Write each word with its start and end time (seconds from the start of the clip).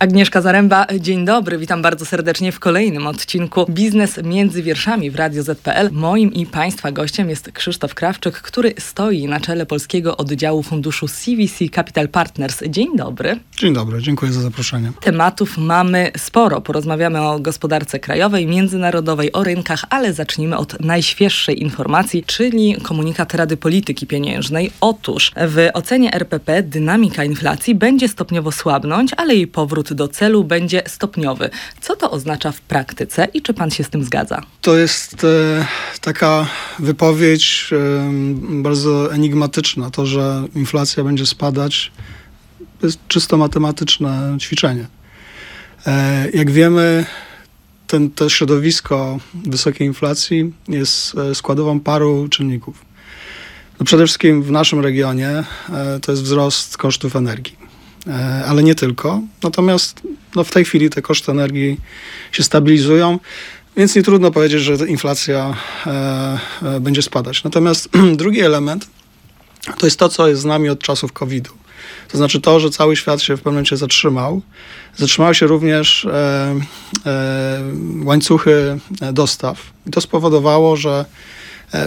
Agnieszka 0.00 0.40
Zaręba, 0.40 0.86
dzień 1.00 1.24
dobry, 1.24 1.58
witam 1.58 1.82
bardzo 1.82 2.06
serdecznie 2.06 2.52
w 2.52 2.60
kolejnym 2.60 3.06
odcinku 3.06 3.66
Biznes 3.70 4.20
między 4.24 4.62
wierszami 4.62 5.10
w 5.10 5.16
Radio 5.16 5.42
ZPL. 5.42 5.88
Moim 5.92 6.32
i 6.32 6.46
Państwa 6.46 6.92
gościem 6.92 7.30
jest 7.30 7.52
Krzysztof 7.52 7.94
Krawczyk, 7.94 8.34
który 8.34 8.74
stoi 8.78 9.26
na 9.26 9.40
czele 9.40 9.66
polskiego 9.66 10.16
oddziału 10.16 10.62
funduszu 10.62 11.08
CVC 11.08 11.68
Capital 11.74 12.08
Partners. 12.08 12.62
Dzień 12.68 12.96
dobry. 12.96 13.40
Dzień 13.56 13.74
dobry, 13.74 14.02
dziękuję 14.02 14.32
za 14.32 14.40
zaproszenie. 14.40 14.92
Tematów 15.00 15.58
mamy 15.58 16.10
sporo. 16.16 16.60
Porozmawiamy 16.60 17.20
o 17.20 17.38
gospodarce 17.38 17.98
krajowej, 17.98 18.46
międzynarodowej, 18.46 19.32
o 19.32 19.44
rynkach, 19.44 19.84
ale 19.90 20.12
zacznijmy 20.12 20.56
od 20.56 20.80
najświeższej 20.80 21.62
informacji, 21.62 22.24
czyli 22.26 22.76
komunikat 22.82 23.34
Rady 23.34 23.56
Polityki 23.56 24.06
Pieniężnej. 24.06 24.70
Otóż 24.80 25.32
w 25.36 25.68
ocenie 25.74 26.14
RPP 26.14 26.62
dynamika 26.62 27.24
inflacji 27.24 27.74
będzie 27.74 28.08
stopniowo 28.08 28.52
słabnąć, 28.52 29.10
ale 29.16 29.34
jej 29.34 29.46
powrót 29.46 29.89
do 29.94 30.08
celu 30.08 30.44
będzie 30.44 30.82
stopniowy. 30.86 31.50
Co 31.80 31.96
to 31.96 32.10
oznacza 32.10 32.52
w 32.52 32.60
praktyce 32.60 33.28
i 33.34 33.42
czy 33.42 33.54
pan 33.54 33.70
się 33.70 33.84
z 33.84 33.90
tym 33.90 34.04
zgadza? 34.04 34.42
To 34.60 34.76
jest 34.76 35.24
e, 35.24 35.66
taka 36.00 36.46
wypowiedź 36.78 37.70
e, 37.72 38.12
bardzo 38.62 39.14
enigmatyczna. 39.14 39.90
To, 39.90 40.06
że 40.06 40.44
inflacja 40.54 41.04
będzie 41.04 41.26
spadać, 41.26 41.92
to 42.80 42.86
jest 42.86 42.98
czysto 43.08 43.36
matematyczne 43.36 44.36
ćwiczenie. 44.40 44.86
E, 45.86 46.30
jak 46.34 46.50
wiemy, 46.50 47.06
ten, 47.86 48.10
to 48.10 48.28
środowisko 48.28 49.18
wysokiej 49.34 49.86
inflacji 49.86 50.52
jest 50.68 51.14
e, 51.14 51.34
składową 51.34 51.80
paru 51.80 52.28
czynników. 52.28 52.84
No 53.80 53.86
przede 53.86 54.04
wszystkim 54.06 54.42
w 54.42 54.50
naszym 54.50 54.80
regionie 54.80 55.28
e, 55.28 56.00
to 56.02 56.12
jest 56.12 56.22
wzrost 56.22 56.76
kosztów 56.76 57.16
energii. 57.16 57.59
E, 58.06 58.44
ale 58.46 58.62
nie 58.62 58.74
tylko. 58.74 59.20
Natomiast 59.42 60.02
no, 60.36 60.44
w 60.44 60.50
tej 60.50 60.64
chwili 60.64 60.90
te 60.90 61.02
koszty 61.02 61.32
energii 61.32 61.80
się 62.32 62.42
stabilizują, 62.42 63.18
więc 63.76 63.96
nie 63.96 64.02
trudno 64.02 64.30
powiedzieć, 64.30 64.60
że 64.60 64.74
inflacja 64.74 65.56
e, 65.86 66.38
e, 66.62 66.80
będzie 66.80 67.02
spadać. 67.02 67.44
Natomiast 67.44 67.88
drugi 68.16 68.40
element 68.40 68.88
to 69.78 69.86
jest 69.86 69.98
to, 69.98 70.08
co 70.08 70.28
jest 70.28 70.42
z 70.42 70.44
nami 70.44 70.68
od 70.68 70.78
czasów 70.80 71.12
COVID-u. 71.12 71.52
To 72.08 72.18
znaczy 72.18 72.40
to, 72.40 72.60
że 72.60 72.70
cały 72.70 72.96
świat 72.96 73.22
się 73.22 73.36
w 73.36 73.38
pewnym 73.38 73.54
momencie 73.54 73.76
zatrzymał. 73.76 74.42
Zatrzymały 74.96 75.34
się 75.34 75.46
również 75.46 76.06
łańcuchy 78.04 78.78
dostaw. 79.12 79.72
I 79.86 79.90
to 79.90 80.00
spowodowało, 80.00 80.76
że 80.76 81.04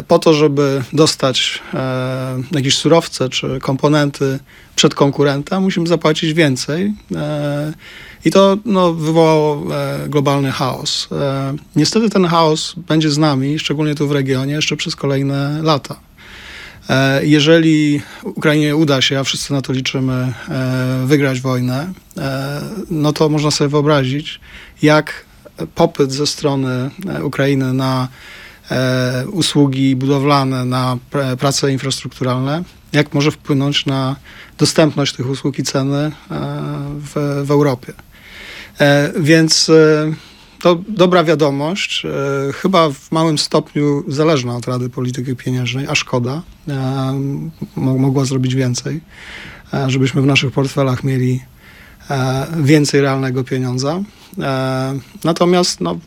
po 0.08 0.20
to, 0.20 0.34
żeby 0.34 0.84
dostać 0.94 1.62
e, 1.74 2.42
jakieś 2.52 2.78
surowce 2.78 3.30
czy 3.30 3.60
komponenty 3.60 4.40
przed 4.76 4.96
konkurenta, 4.96 5.60
musimy 5.60 5.88
zapłacić 5.88 6.34
więcej. 6.34 6.94
E, 7.16 7.74
I 8.26 8.32
to 8.32 8.58
no, 8.66 8.94
wywołało 8.94 9.64
globalny 10.08 10.52
chaos. 10.52 11.10
Niestety 11.76 12.10
ten 12.10 12.26
chaos 12.26 12.74
będzie 12.88 13.10
z 13.10 13.18
nami, 13.18 13.60
szczególnie 13.60 13.96
tu 13.96 14.08
w 14.08 14.12
regionie, 14.12 14.54
jeszcze 14.54 14.76
przez 14.76 14.96
kolejne 14.96 15.60
lata. 15.64 16.00
Jeżeli 17.22 18.02
Ukrainie 18.24 18.76
uda 18.76 19.02
się, 19.02 19.20
a 19.20 19.24
wszyscy 19.24 19.54
na 19.54 19.62
to 19.62 19.74
liczymy, 19.74 20.34
wygrać 21.06 21.42
wojnę, 21.42 21.94
no 22.90 23.14
to 23.14 23.30
można 23.30 23.52
sobie 23.52 23.70
wyobrazić, 23.70 24.40
jak 24.82 25.26
popyt 25.76 26.12
ze 26.12 26.28
strony 26.28 26.90
Ukrainy 27.24 27.74
na 27.74 28.08
e, 28.08 28.43
usługi 29.32 29.96
budowlane, 29.96 30.66
na 30.66 30.98
pr 31.12 31.38
prace 31.38 31.72
infrastrukturalne, 31.72 32.64
jak 32.94 33.14
może 33.14 33.32
wpłynąć 33.32 33.86
na 33.86 34.16
dostępność 34.58 35.14
tych 35.14 35.30
usług 35.30 35.60
i 35.60 35.64
ceny 35.64 35.98
e, 35.98 36.12
w, 37.00 37.44
w 37.46 37.52
Europie. 37.52 37.94
E, 38.80 39.14
więc 39.20 39.70
e, 39.70 40.14
to 40.62 40.80
dobra 40.88 41.24
wiadomość, 41.24 42.06
e, 42.06 42.54
chyba 42.54 42.90
w 42.90 43.12
małym 43.12 43.38
stopniu 43.38 44.04
zależna 44.08 44.56
od 44.56 44.68
Rady 44.68 44.90
Polityki 44.90 45.36
Pieniężnej, 45.36 45.88
a 45.90 45.96
szkoda, 45.96 46.42
e, 46.68 47.14
mogła 47.76 48.26
zrobić 48.26 48.56
więcej, 48.56 49.02
żebyśmy 49.88 50.22
w 50.22 50.26
naszych 50.26 50.52
portfelach 50.52 51.04
mieli 51.04 51.42
więcej 52.58 53.02
realnego 53.02 53.44
pieniądza. 53.44 54.02
Natomiast 55.24 55.82
no, 55.82 56.00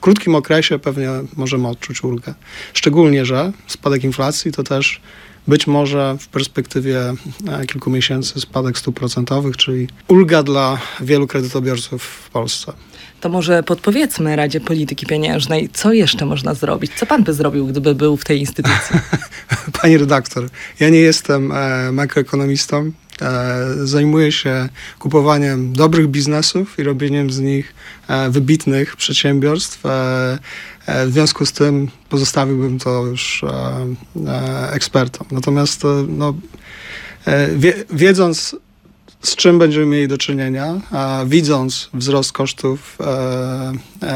krótkim 0.00 0.34
okresie 0.34 0.78
pewnie 0.78 1.08
możemy 1.36 1.68
odczuć 1.68 2.04
ulgę. 2.04 2.34
Szczególnie, 2.74 3.24
że 3.24 3.52
spadek 3.66 4.04
inflacji 4.04 4.52
to 4.52 4.62
też 4.62 5.00
być 5.48 5.66
może 5.66 6.16
w 6.20 6.28
perspektywie 6.28 7.14
e, 7.48 7.66
kilku 7.66 7.90
miesięcy 7.90 8.40
spadek 8.40 8.78
stóp 8.78 8.96
procentowych, 8.96 9.56
czyli 9.56 9.88
ulga 10.08 10.42
dla 10.42 10.78
wielu 11.00 11.26
kredytobiorców 11.26 12.02
w 12.02 12.30
Polsce. 12.30 12.72
To 13.20 13.28
może 13.28 13.62
podpowiedzmy 13.62 14.36
Radzie 14.36 14.60
Polityki 14.60 15.06
Pieniężnej, 15.06 15.68
co 15.72 15.92
jeszcze 15.92 16.26
można 16.26 16.54
zrobić? 16.54 16.92
Co 16.96 17.06
pan 17.06 17.24
by 17.24 17.34
zrobił, 17.34 17.66
gdyby 17.66 17.94
był 17.94 18.16
w 18.16 18.24
tej 18.24 18.40
instytucji? 18.40 18.96
Pani 19.82 19.98
redaktor, 19.98 20.48
ja 20.80 20.88
nie 20.88 20.98
jestem 20.98 21.52
e, 21.52 21.92
makroekonomistą. 21.92 22.92
E, 23.20 23.86
zajmuję 23.86 24.32
się 24.32 24.68
kupowaniem 24.98 25.72
dobrych 25.72 26.08
biznesów 26.08 26.78
i 26.78 26.82
robieniem 26.82 27.30
z 27.30 27.40
nich 27.40 27.74
e, 28.08 28.30
wybitnych 28.30 28.96
przedsiębiorstw. 28.96 29.86
E, 29.86 30.38
w 31.06 31.12
związku 31.12 31.46
z 31.46 31.52
tym 31.52 31.88
pozostawiłbym 32.08 32.78
to 32.78 33.06
już 33.06 33.44
ekspertom. 34.70 35.26
Natomiast 35.30 35.82
no, 36.08 36.34
wiedząc 37.90 38.56
z 39.22 39.36
czym 39.36 39.58
będziemy 39.58 39.86
mieli 39.86 40.08
do 40.08 40.18
czynienia, 40.18 40.80
widząc 41.26 41.90
wzrost 41.94 42.32
kosztów 42.32 42.98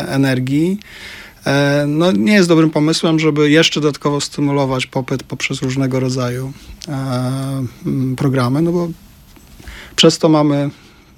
energii, 0.09 0.79
no, 1.87 2.13
nie 2.13 2.33
jest 2.33 2.49
dobrym 2.49 2.71
pomysłem, 2.71 3.19
żeby 3.19 3.51
jeszcze 3.51 3.81
dodatkowo 3.81 4.21
stymulować 4.21 4.87
popyt 4.87 5.23
poprzez 5.23 5.63
różnego 5.63 6.01
rodzaju 6.01 6.53
programy, 8.17 8.63
no 8.63 8.73
bo 8.73 8.89
przez 9.97 10.19
to 10.19 10.29
mamy 10.29 10.71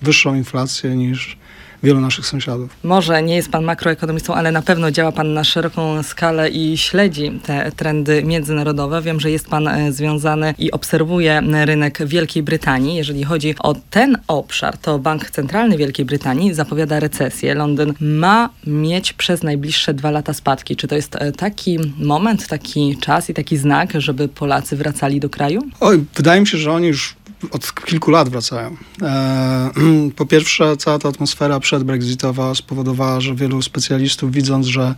wyższą 0.03 0.35
inflację 0.35 0.97
niż 0.97 1.37
wielu 1.83 2.01
naszych 2.01 2.27
sąsiadów. 2.27 2.71
Może 2.83 3.23
nie 3.23 3.37
jest 3.37 3.51
pan 3.51 3.65
makroekonomistą, 3.65 4.35
ale 4.35 4.53
na 4.53 4.63
pewno 4.63 4.91
działa 4.91 5.13
pan 5.13 5.35
na 5.35 5.45
szeroką 5.45 6.03
skalę 6.03 6.51
i 6.51 6.79
śledzi 6.79 7.41
te 7.47 7.73
trendy 7.73 8.23
międzynarodowe. 8.23 9.03
Wiem, 9.03 9.21
że 9.21 9.31
jest 9.31 9.49
pan 9.49 9.69
e, 9.69 9.93
związany 9.93 10.55
i 10.59 10.71
obserwuje 10.71 11.43
rynek 11.65 12.07
Wielkiej 12.07 12.43
Brytanii. 12.43 12.97
Jeżeli 12.97 13.25
chodzi 13.25 13.55
o 13.59 13.75
ten 13.91 14.19
obszar, 14.27 14.79
to 14.79 14.99
Bank 14.99 15.31
Centralny 15.31 15.77
Wielkiej 15.77 16.05
Brytanii 16.05 16.55
zapowiada 16.55 17.01
recesję. 17.01 17.55
Londyn 17.55 17.95
ma 18.01 18.51
mieć 18.67 19.13
przez 19.13 19.43
najbliższe 19.43 19.95
dwa 19.95 20.11
lata 20.11 20.35
spadki. 20.35 20.77
Czy 20.77 20.89
to 20.89 20.95
jest 20.95 21.17
e, 21.17 21.33
taki 21.33 21.79
moment, 21.99 22.47
taki 22.47 22.97
czas 23.01 23.31
i 23.31 23.35
taki 23.35 23.57
znak, 23.57 23.93
żeby 23.95 24.29
Polacy 24.29 24.77
wracali 24.77 25.21
do 25.21 25.31
kraju? 25.31 25.63
Oj, 25.81 26.05
wydaje 26.15 26.41
mi 26.41 26.47
się, 26.47 26.59
że 26.59 26.73
oni 26.73 26.87
już 26.87 27.17
od 27.51 27.75
kilku 27.75 28.11
lat 28.11 28.29
wracają. 28.29 28.77
E, 29.03 29.71
po 30.17 30.27
pierwsze, 30.27 30.77
cała 30.77 30.99
ta 30.99 31.09
atmosfera 31.09 31.61
przedbrexitowa 31.61 32.55
spowodowała, 32.55 33.21
że 33.21 33.35
wielu 33.35 33.63
specjalistów, 33.63 34.33
widząc, 34.33 34.67
że 34.67 34.95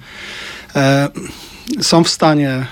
e, 0.77 1.09
są 1.81 2.05
w 2.05 2.09
stanie 2.09 2.51
e, 2.51 2.67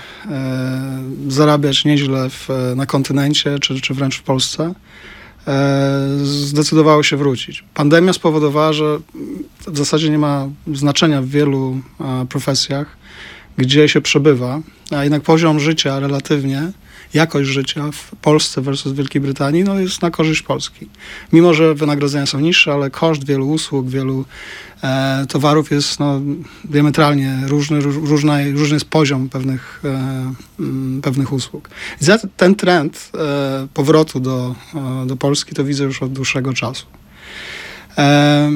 zarabiać 1.27 1.85
nieźle 1.85 2.29
w, 2.29 2.49
na 2.75 2.85
kontynencie, 2.85 3.59
czy, 3.59 3.81
czy 3.81 3.93
wręcz 3.93 4.17
w 4.17 4.23
Polsce, 4.23 4.73
zdecydowało 6.23 7.03
się 7.03 7.17
wrócić. 7.17 7.63
Pandemia 7.73 8.13
spowodowała, 8.13 8.73
że 8.73 8.97
w 9.67 9.77
zasadzie 9.77 10.09
nie 10.09 10.17
ma 10.17 10.47
znaczenia 10.73 11.21
w 11.21 11.27
wielu 11.27 11.81
profesjach, 12.29 12.97
gdzie 13.57 13.89
się 13.89 14.01
przebywa, 14.01 14.59
a 14.91 15.03
jednak 15.03 15.21
poziom 15.21 15.59
życia 15.59 15.99
relatywnie 15.99 16.71
jakość 17.13 17.49
życia 17.49 17.91
w 17.91 18.15
Polsce 18.15 18.61
versus 18.61 18.93
Wielkiej 18.93 19.21
Brytanii 19.21 19.63
no, 19.63 19.79
jest 19.79 20.01
na 20.01 20.11
korzyść 20.11 20.41
Polski. 20.41 20.89
Mimo, 21.33 21.53
że 21.53 21.75
wynagrodzenia 21.75 22.25
są 22.25 22.39
niższe, 22.39 22.73
ale 22.73 22.89
koszt 22.89 23.25
wielu 23.25 23.49
usług, 23.49 23.89
wielu 23.89 24.25
e, 24.83 25.25
towarów 25.29 25.71
jest 25.71 25.99
no, 25.99 26.21
diametralnie 26.63 27.37
różny, 27.47 27.79
różny, 27.81 28.51
różny 28.51 28.75
jest 28.75 28.85
poziom 28.85 29.29
pewnych, 29.29 29.81
e, 29.85 31.01
pewnych 31.01 31.33
usług. 31.33 31.69
Za 31.99 32.17
ten 32.37 32.55
trend 32.55 33.11
e, 33.15 33.67
powrotu 33.73 34.19
do, 34.19 34.55
e, 34.75 35.05
do 35.05 35.15
Polski 35.17 35.55
to 35.55 35.63
widzę 35.63 35.83
już 35.83 36.03
od 36.03 36.13
dłuższego 36.13 36.53
czasu. 36.53 36.85
E, 37.97 38.51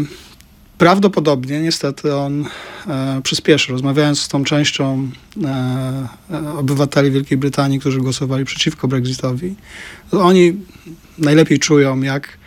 prawdopodobnie 0.83 1.61
niestety 1.61 2.15
on 2.15 2.45
e, 2.87 3.21
przyspieszy. 3.23 3.71
Rozmawiając 3.71 4.19
z 4.19 4.27
tą 4.27 4.43
częścią 4.43 5.09
e, 5.43 6.07
e, 6.31 6.53
obywateli 6.57 7.11
Wielkiej 7.11 7.37
Brytanii, 7.37 7.79
którzy 7.79 7.99
głosowali 7.99 8.45
przeciwko 8.45 8.87
Brexitowi, 8.87 9.55
oni 10.11 10.53
najlepiej 11.17 11.59
czują, 11.59 12.01
jak 12.01 12.37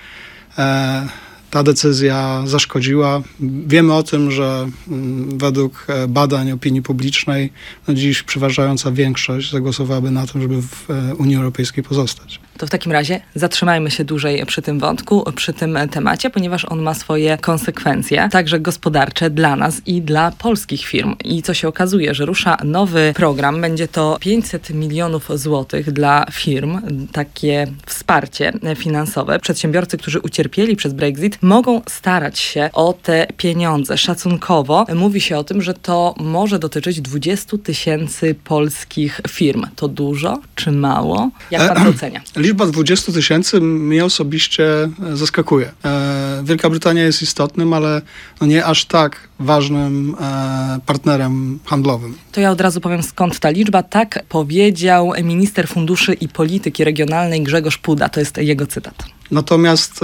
e, 0.59 1.09
ta 1.51 1.63
decyzja 1.63 2.43
zaszkodziła. 2.47 3.23
Wiemy 3.67 3.95
o 3.95 4.03
tym, 4.03 4.31
że 4.31 4.69
m, 4.89 4.95
mm, 4.95 5.39
według 5.39 5.87
e, 5.89 6.09
badań 6.09 6.53
opinii 6.53 6.83
publicznej 6.83 7.53
no 7.89 7.95
dziś 7.95 8.23
przeważająca 8.23 8.93
większość 8.93 9.53
zagłosowałaby 9.53 10.11
na 10.11 10.27
to, 10.27 10.41
żeby 10.41 10.63
w 10.63 10.91
e, 10.91 11.15
Unii 11.15 11.37
Europejskiej 11.37 11.85
pozostać. 11.85 12.41
To 12.59 12.67
w 12.67 12.71
takim 12.71 12.93
razie 12.93 13.21
zatrzymajmy 13.35 13.91
się 13.91 14.05
dłużej 14.05 14.47
przy 14.47 14.63
tym 14.63 14.79
wątku, 14.79 15.33
przy 15.37 15.53
tym 15.53 15.79
temacie, 15.91 16.31
ponieważ 16.31 16.65
on 16.65 16.83
ma 16.83 16.95
swoje 16.95 17.39
konsekwencje, 17.39 18.29
także 18.33 18.61
gospodarcze 18.61 19.31
dla 19.31 19.57
nas 19.57 19.81
i 19.87 20.03
dla 20.03 20.31
polskich 20.31 20.85
firm. 20.85 21.17
I 21.25 21.43
co 21.43 21.55
się 21.55 21.69
okazuje, 21.69 22.15
że 22.15 22.27
rusza 22.27 22.57
nowy 22.65 23.13
program, 23.17 23.61
będzie 23.61 23.89
to 23.89 24.17
500 24.21 24.71
milionów 24.71 25.29
złotych 25.35 25.93
dla 25.93 26.27
firm, 26.33 26.81
takie 27.13 27.67
wsparcie 27.87 28.53
finansowe. 28.77 29.39
Przedsiębiorcy, 29.39 29.99
którzy 29.99 30.21
ucierpieli 30.21 30.77
przez 30.77 30.93
Brexit, 30.93 31.39
mogą 31.43 31.83
starać 31.89 32.39
się 32.39 32.71
o 32.73 32.93
te 33.03 33.27
pieniądze. 33.37 33.99
Szacunkowo 33.99 34.87
mówi 34.95 35.21
się 35.21 35.39
o 35.39 35.45
tym, 35.45 35.63
że 35.63 35.75
to 35.75 36.15
może 36.19 36.59
dotyczyć 36.59 37.01
20 37.01 37.59
tysięcy 37.59 38.35
polskich 38.45 39.21
firm. 39.29 39.67
To 39.77 39.89
dużo 39.89 40.39
czy 40.55 40.73
mało? 40.73 41.31
Jak 41.51 41.75
pan 41.75 41.85
to 41.85 41.91
ocenia? 41.91 42.21
Liczba 42.47 42.67
20 42.67 43.13
tysięcy 43.13 43.61
mnie 43.61 44.05
osobiście 44.05 44.65
e, 45.13 45.17
zaskakuje. 45.17 45.73
E, 45.85 46.43
Wielka 46.45 46.71
Brytania 46.71 47.03
jest 47.03 47.23
istotnym, 47.23 47.73
ale 47.73 48.03
no 48.41 48.47
nie 48.47 48.65
aż 48.65 48.85
tak 48.85 49.29
ważnym 49.39 50.17
e, 50.21 50.81
partnerem 50.87 51.59
handlowym. 51.65 52.15
To 52.33 52.41
ja 52.41 52.51
od 52.51 52.61
razu 52.61 52.81
powiem 52.81 53.03
skąd 53.03 53.39
ta 53.39 53.51
liczba. 53.51 53.83
Tak 53.83 54.25
powiedział 54.29 55.13
minister 55.23 55.69
funduszy 55.69 56.15
i 56.15 56.29
polityki 56.29 56.85
regionalnej 56.85 57.43
Grzegorz 57.43 57.79
Puda. 57.79 58.09
To 58.09 58.21
jest 58.21 58.37
jego 58.37 58.67
cytat. 58.67 58.95
Natomiast 59.31 60.01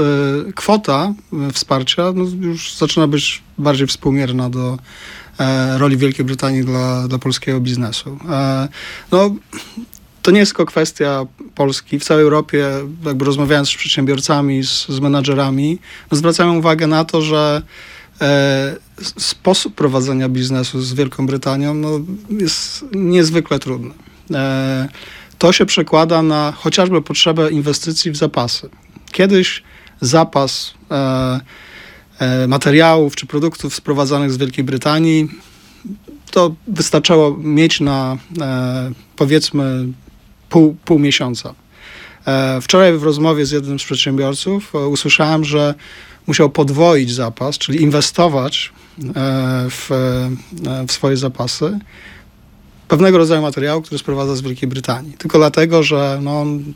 kwota 0.55 1.15
wsparcia 1.53 2.03
no, 2.15 2.25
już 2.41 2.75
zaczyna 2.75 3.07
być 3.07 3.43
bardziej 3.59 3.87
współmierna 3.87 4.51
do 4.51 4.79
roli 5.79 5.97
Wielkiej 5.97 6.25
Brytanii 6.25 6.65
dla, 6.65 7.09
dla 7.09 7.19
polskiego 7.19 7.61
biznesu. 7.61 8.19
No, 9.13 9.31
to 10.23 10.31
nie 10.31 10.39
jest 10.39 10.53
tylko 10.53 10.67
kwestia 10.67 11.27
Polski. 11.55 11.99
W 11.99 12.05
całej 12.05 12.25
Europie, 12.25 12.69
jakby 13.07 13.25
rozmawiając 13.25 13.69
z 13.69 13.75
przedsiębiorcami, 13.75 14.65
z, 14.65 14.89
z 14.89 15.01
menadżerami, 15.01 15.79
zwracają 16.11 16.59
uwagę 16.59 16.87
na 16.87 17.05
to, 17.05 17.23
że 17.23 17.63
e, 18.21 18.77
sposób 19.19 19.75
prowadzenia 19.75 20.29
biznesu 20.29 20.81
z 20.81 20.95
Wielką 20.95 21.27
Brytanią 21.27 21.75
no, 21.75 22.01
jest 22.31 22.85
niezwykle 22.93 23.59
trudny. 23.59 23.95
E, 24.35 24.89
to 25.39 25.53
się 25.53 25.67
przekłada 25.67 26.23
na 26.23 26.53
chociażby 26.57 27.03
potrzebę 27.03 27.51
inwestycji 27.51 28.11
w 28.11 28.17
zapasy. 28.17 28.69
Kiedyś 29.13 29.63
zapas 30.01 30.75
e, 30.91 31.41
e, 32.19 32.47
materiałów 32.47 33.17
czy 33.17 33.27
produktów 33.27 33.75
sprowadzanych 33.75 34.33
z 34.33 34.37
Wielkiej 34.37 34.65
Brytanii 34.65 35.29
to 36.31 36.55
wystarczało 36.69 37.37
mieć 37.39 37.81
na 37.81 38.17
e, 38.41 38.93
powiedzmy 39.17 39.87
pół, 40.53 40.77
pół 40.85 40.99
miesiąca. 40.99 41.55
E, 42.27 42.61
wczoraj 42.61 42.99
w 42.99 43.03
rozmowie 43.03 43.47
z 43.47 43.51
jednym 43.51 43.79
z 43.79 43.85
przedsiębiorców 43.85 44.75
e, 44.75 44.79
usłyszałem, 44.79 45.45
że 45.45 45.75
musiał 46.27 46.51
podwoić 46.51 47.15
zapas, 47.15 47.59
czyli 47.59 47.83
inwestować 47.83 48.73
e, 48.99 49.13
w, 49.71 49.89
w 50.89 50.93
swoje 50.93 51.17
zapasy 51.17 51.79
pewnego 52.89 53.19
rodzaju 53.19 53.43
materiału, 53.43 53.83
który 53.83 53.99
sprowadza 53.99 54.37
z 54.37 54.41
Wielkiej 54.41 54.69
Brytanii. 54.69 55.13
Tylko 55.13 55.39
dlatego, 55.39 55.83
że 55.83 56.19
no, 56.23 56.41
on 56.41 56.75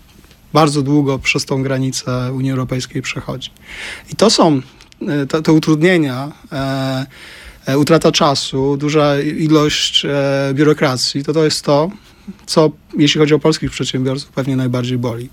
bardzo 0.52 0.82
długo 0.82 1.18
przez 1.18 1.44
tą 1.44 1.62
granicę 1.62 2.32
Unii 2.32 2.50
Europejskiej 2.50 3.02
przechodzi. 3.02 3.50
I 4.12 4.16
to 4.16 4.30
są 4.30 4.62
te, 5.28 5.42
te 5.42 5.52
utrudnienia, 5.52 6.32
e, 6.52 7.06
e, 7.66 7.78
utrata 7.78 8.12
czasu, 8.12 8.76
duża 8.76 9.20
ilość 9.20 10.04
e, 10.04 10.10
biurokracji, 10.54 11.24
to 11.24 11.32
to 11.32 11.44
jest 11.44 11.64
to, 11.64 11.90
co 12.46 12.70
jeśli 12.98 13.20
chodzi 13.20 13.34
o 13.34 13.38
polskich 13.38 13.70
przedsiębiorców 13.70 14.28
pewnie 14.28 14.56
najbardziej 14.56 14.98
boli. 14.98 15.28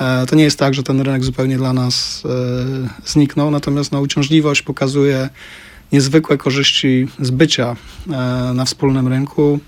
E, 0.00 0.26
To 0.26 0.36
nie 0.36 0.44
jest 0.44 0.58
tak, 0.58 0.74
że 0.74 0.82
ten 0.82 1.00
rynek 1.00 1.24
zupełnie 1.24 1.56
dla 1.56 1.72
nas 1.72 2.22
e, 2.24 3.08
zniknął, 3.08 3.50
natomiast 3.50 3.92
no, 3.92 4.00
uciążliwość 4.00 4.62
pokazuje 4.62 5.28
niezwykłe 5.92 6.38
korzyści 6.38 7.08
z 7.20 7.30
bycia 7.30 7.76
e, 8.06 8.10
na 8.54 8.64
wspólnym 8.64 9.08
rynku, 9.08 9.60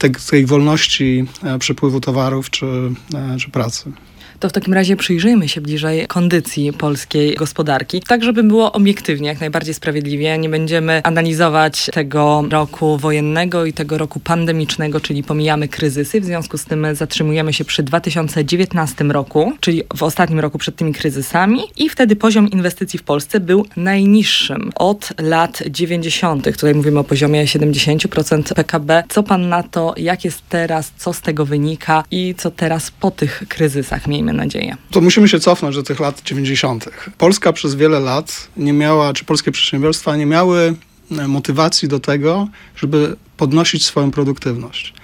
tej, 0.00 0.10
tej 0.30 0.46
wolności 0.46 1.24
e, 1.42 1.58
przepływu 1.58 2.00
towarów 2.00 2.50
czy, 2.50 2.66
e, 3.14 3.36
czy 3.38 3.50
pracy. 3.50 3.92
To 4.40 4.48
w 4.48 4.52
takim 4.52 4.74
razie 4.74 4.96
przyjrzyjmy 4.96 5.48
się 5.48 5.60
bliżej 5.60 6.06
kondycji 6.06 6.72
polskiej 6.72 7.34
gospodarki, 7.34 8.02
tak 8.08 8.24
żeby 8.24 8.42
było 8.42 8.72
obiektywnie, 8.72 9.28
jak 9.28 9.40
najbardziej 9.40 9.74
sprawiedliwie. 9.74 10.38
Nie 10.38 10.48
będziemy 10.48 11.00
analizować 11.04 11.90
tego 11.92 12.44
roku 12.50 12.98
wojennego 12.98 13.64
i 13.66 13.72
tego 13.72 13.98
roku 13.98 14.20
pandemicznego, 14.20 15.00
czyli 15.00 15.22
pomijamy 15.22 15.68
kryzysy. 15.68 16.20
W 16.20 16.24
związku 16.24 16.58
z 16.58 16.64
tym 16.64 16.86
zatrzymujemy 16.92 17.52
się 17.52 17.64
przy 17.64 17.82
2019 17.82 19.04
roku, 19.04 19.52
czyli 19.60 19.82
w 19.96 20.02
ostatnim 20.02 20.40
roku 20.40 20.58
przed 20.58 20.76
tymi 20.76 20.92
kryzysami 20.92 21.60
i 21.76 21.88
wtedy 21.88 22.16
poziom 22.16 22.50
inwestycji 22.50 22.98
w 22.98 23.02
Polsce 23.02 23.40
był 23.40 23.66
najniższym 23.76 24.70
od 24.74 25.12
lat 25.18 25.62
90. 25.70 26.44
Tutaj 26.44 26.74
mówimy 26.74 26.98
o 26.98 27.04
poziomie 27.04 27.44
70% 27.44 28.54
PKB. 28.54 29.04
Co 29.08 29.22
pan 29.22 29.48
na 29.48 29.62
to, 29.62 29.89
jak 29.96 30.24
jest 30.24 30.42
teraz, 30.48 30.92
co 30.98 31.12
z 31.12 31.20
tego 31.20 31.46
wynika 31.46 32.04
i 32.10 32.34
co 32.38 32.50
teraz 32.50 32.90
po 32.90 33.10
tych 33.10 33.42
kryzysach, 33.48 34.06
miejmy 34.06 34.32
nadzieję. 34.32 34.76
To 34.90 35.00
musimy 35.00 35.28
się 35.28 35.40
cofnąć 35.40 35.76
do 35.76 35.82
tych 35.82 36.00
lat 36.00 36.22
90. 36.22 36.88
Polska 37.18 37.52
przez 37.52 37.74
wiele 37.74 38.00
lat 38.00 38.48
nie 38.56 38.72
miała, 38.72 39.12
czy 39.12 39.24
polskie 39.24 39.52
przedsiębiorstwa 39.52 40.16
nie 40.16 40.26
miały 40.26 40.74
e, 41.18 41.28
motywacji 41.28 41.88
do 41.88 42.00
tego, 42.00 42.48
żeby 42.76 43.16
podnosić 43.36 43.84
swoją 43.84 44.10
produktywność. 44.10 44.94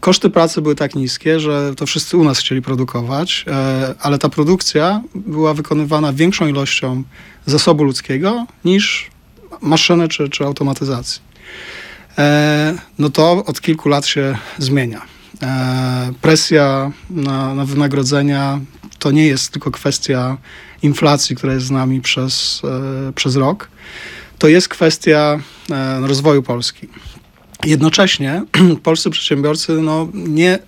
Koszty 0.00 0.30
pracy 0.30 0.62
były 0.62 0.74
tak 0.74 0.94
niskie, 0.94 1.40
że 1.40 1.74
to 1.76 1.86
wszyscy 1.86 2.16
u 2.16 2.24
nas 2.24 2.38
chcieli 2.38 2.62
produkować, 2.62 3.44
e, 3.48 3.94
ale 4.00 4.18
ta 4.18 4.28
produkcja 4.28 5.02
była 5.14 5.54
wykonywana 5.54 6.12
większą 6.12 6.46
ilością 6.46 7.02
zasobu 7.46 7.84
ludzkiego 7.84 8.46
niż 8.64 9.10
maszyny 9.60 10.08
czy, 10.08 10.28
czy 10.28 10.44
automatyzacji. 10.44 11.20
E, 12.18 12.74
No 12.98 13.10
to 13.10 13.44
od 13.44 13.60
kilku 13.60 13.88
lat 13.88 14.06
się 14.06 14.38
zmienia. 14.58 15.02
E, 15.42 16.12
Presja 16.20 16.92
na, 17.10 17.54
na 17.54 17.64
wynagrodzenia 17.64 18.60
to 18.98 19.10
nie 19.10 19.26
jest 19.26 19.52
tylko 19.52 19.70
kwestia 19.70 20.36
inflacji, 20.82 21.36
która 21.36 21.54
jest 21.54 21.66
z 21.66 21.70
nami 21.70 22.00
przez, 22.00 22.62
e, 23.08 23.12
przez 23.12 23.36
rok. 23.36 23.68
To 24.38 24.48
jest 24.48 24.68
kwestia 24.68 25.38
rozwoju 26.00 26.42
Polski. 26.42 26.88
Jednocześnie 27.64 28.42
polscy 28.82 29.10
przedsiębiorcy 29.10 29.72
no, 29.72 30.08
nie 30.14 30.58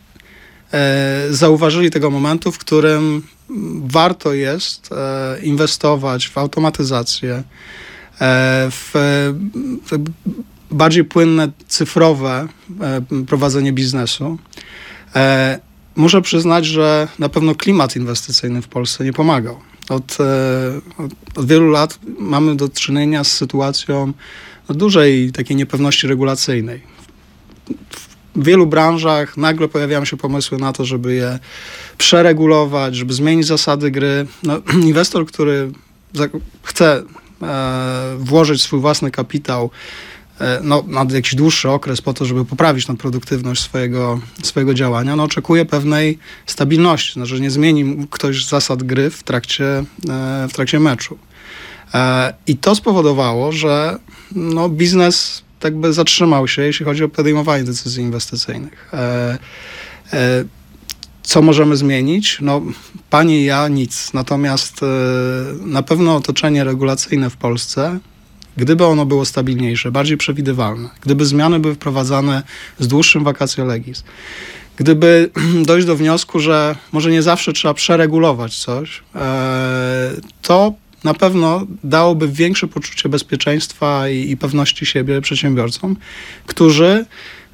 zauważyli 1.31 1.91
tego 1.91 2.11
momentu, 2.11 2.53
w 2.53 2.59
którym 2.59 3.23
warto 3.87 4.33
jest 4.35 4.91
inwestować 5.43 6.29
w 6.29 6.39
automatyzację, 6.39 7.43
w 8.71 8.93
bardziej 10.77 11.05
płynne, 11.05 11.49
cyfrowe 11.69 12.49
e, 12.81 13.25
prowadzenie 13.27 13.73
biznesu. 13.73 14.39
E, 15.17 15.61
muszę 15.97 16.23
przyznać, 16.23 16.67
że 16.67 17.09
na 17.19 17.29
pewno 17.29 17.55
klimat 17.55 17.97
inwestycyjny 17.97 18.63
w 18.63 18.69
Polsce 18.69 19.05
nie 19.05 19.13
pomagał. 19.13 19.61
Od, 19.89 20.19
e, 20.21 21.05
od, 21.05 21.39
od 21.39 21.47
wielu 21.47 21.71
lat 21.71 21.99
mamy 22.19 22.57
do 22.57 22.69
czynienia 22.69 23.25
z 23.25 23.33
sytuacją 23.33 24.13
no, 24.69 24.75
dużej 24.75 25.33
takiej 25.33 25.57
niepewności 25.57 26.07
regulacyjnej. 26.07 26.83
W 28.37 28.45
wielu 28.45 28.67
branżach 28.67 29.37
nagle 29.37 29.69
pojawiają 29.69 30.05
się 30.05 30.17
pomysły 30.17 30.59
na 30.59 30.73
to, 30.73 30.85
żeby 30.85 31.15
je 31.15 31.39
przeregulować, 31.99 32.97
żeby 32.97 33.13
zmienić 33.13 33.47
zasady 33.47 33.91
gry. 33.91 34.27
No, 34.43 34.61
inwestor, 34.89 35.27
który 35.27 35.73
chce 36.63 37.03
włożyć 38.19 38.63
swój 38.63 38.81
własny 38.81 39.11
kapitał 39.11 39.71
no, 40.63 40.85
na 40.87 41.07
jakiś 41.15 41.35
dłuższy 41.35 41.71
okres 41.71 42.01
po 42.01 42.15
to, 42.15 42.25
żeby 42.25 42.45
poprawić 42.45 42.87
tą 42.87 42.97
produktywność 42.97 43.63
swojego, 43.63 44.21
swojego 44.43 44.75
działania, 44.75 45.17
no, 45.17 45.23
oczekuje 45.23 45.65
pewnej 45.65 46.19
stabilności, 46.47 47.13
znaczy, 47.13 47.37
że 47.37 47.43
nie 47.43 47.51
zmieni 47.51 48.07
ktoś 48.11 48.47
zasad 48.47 48.83
gry 48.83 49.11
w 49.11 49.23
trakcie, 49.23 49.85
e, 50.09 50.47
w 50.49 50.53
trakcie 50.53 50.81
meczu. 50.81 51.19
E, 51.95 52.35
I 52.47 52.57
to 52.57 52.75
spowodowało, 52.75 53.53
że 53.53 53.99
no, 54.33 54.69
biznes 54.69 55.43
tak 55.61 55.77
by 55.77 55.93
zatrzymał 55.93 56.49
się, 56.49 56.63
jeśli 56.63 56.85
chodzi 56.85 57.05
o 57.05 57.09
podejmowanie 57.09 57.65
decyzji 57.65 58.03
inwestycyjnych. 58.03 58.91
E, 58.93 59.39
e, 60.13 60.45
co 61.23 61.43
możemy 61.43 61.77
zmienić? 61.77 62.39
No, 62.41 62.63
pani 63.11 63.41
i 63.41 63.45
ja 63.45 63.69
nic. 63.69 64.13
Natomiast 64.13 64.83
e, 64.83 64.87
na 65.67 65.83
pewno 65.83 66.17
otoczenie 66.17 66.65
regulacyjne 66.65 67.31
w 67.31 67.37
Polsce, 67.37 67.99
gdyby 68.57 68.85
ono 68.85 69.07
było 69.07 69.25
stabilniejsze, 69.25 69.91
bardziej 69.91 70.17
przewidywalne, 70.17 70.89
gdyby 71.01 71.27
zmiany 71.27 71.61
były 71.61 71.75
wprowadzane 71.75 72.43
z 72.79 72.89
dłuższym 72.89 73.25
vacatio 73.25 73.65
legis, 73.65 74.05
gdyby 74.77 75.31
dojść 75.67 75.87
do 75.87 75.97
wniosku, 75.97 76.41
że 76.41 76.77
może 76.93 77.11
nie 77.11 77.23
zawsze 77.23 77.53
trzeba 77.53 77.75
przeregulować 77.75 78.57
coś, 78.57 79.03
e, 79.15 80.11
to 80.43 80.75
na 81.05 81.15
pewno 81.15 81.67
dałoby 81.85 82.29
większe 82.29 82.69
poczucie 82.69 83.09
bezpieczeństwa 83.09 84.09
i, 84.09 84.31
i 84.31 84.37
pewności 84.37 84.87
siebie 84.87 85.21
przedsiębiorcom, 85.21 85.97
którzy 86.47 87.07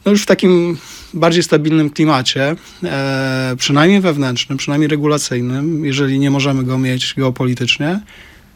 no 0.05 0.11
już 0.13 0.23
w 0.23 0.27
takim 0.27 0.79
bardziej 1.15 1.43
stabilnym 1.43 1.91
klimacie, 1.91 2.57
e, 2.85 3.55
przynajmniej 3.59 4.01
wewnętrznym, 4.01 4.59
przynajmniej 4.59 4.89
regulacyjnym, 4.89 5.85
jeżeli 5.85 6.19
nie 6.19 6.31
możemy 6.31 6.65
go 6.65 6.79
mieć 6.79 7.15
geopolitycznie, 7.17 8.01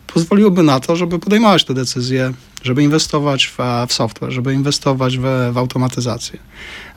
pozwoliłoby 0.06 0.62
na 0.62 0.80
to, 0.80 0.96
żeby 0.96 1.18
podejmować 1.18 1.64
te 1.64 1.74
decyzje, 1.74 2.32
żeby 2.62 2.82
inwestować 2.82 3.46
w, 3.46 3.58
w 3.88 3.92
software, 3.92 4.32
żeby 4.32 4.54
inwestować 4.54 5.18
w, 5.18 5.22
w 5.52 5.58
automatyzację. 5.58 6.38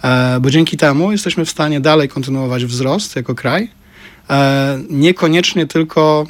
E, 0.04 0.40
bo 0.40 0.52
dzięki 0.52 0.78
temu 0.78 1.12
jesteśmy 1.12 1.46
w 1.46 1.50
stanie 1.50 1.82
dalej 1.82 2.10
kontynuować 2.10 2.66
wzrost 2.66 3.16
jako 3.16 3.36
kraj, 3.36 3.72
e, 4.30 4.80
niekoniecznie 4.90 5.68
tylko 5.68 6.26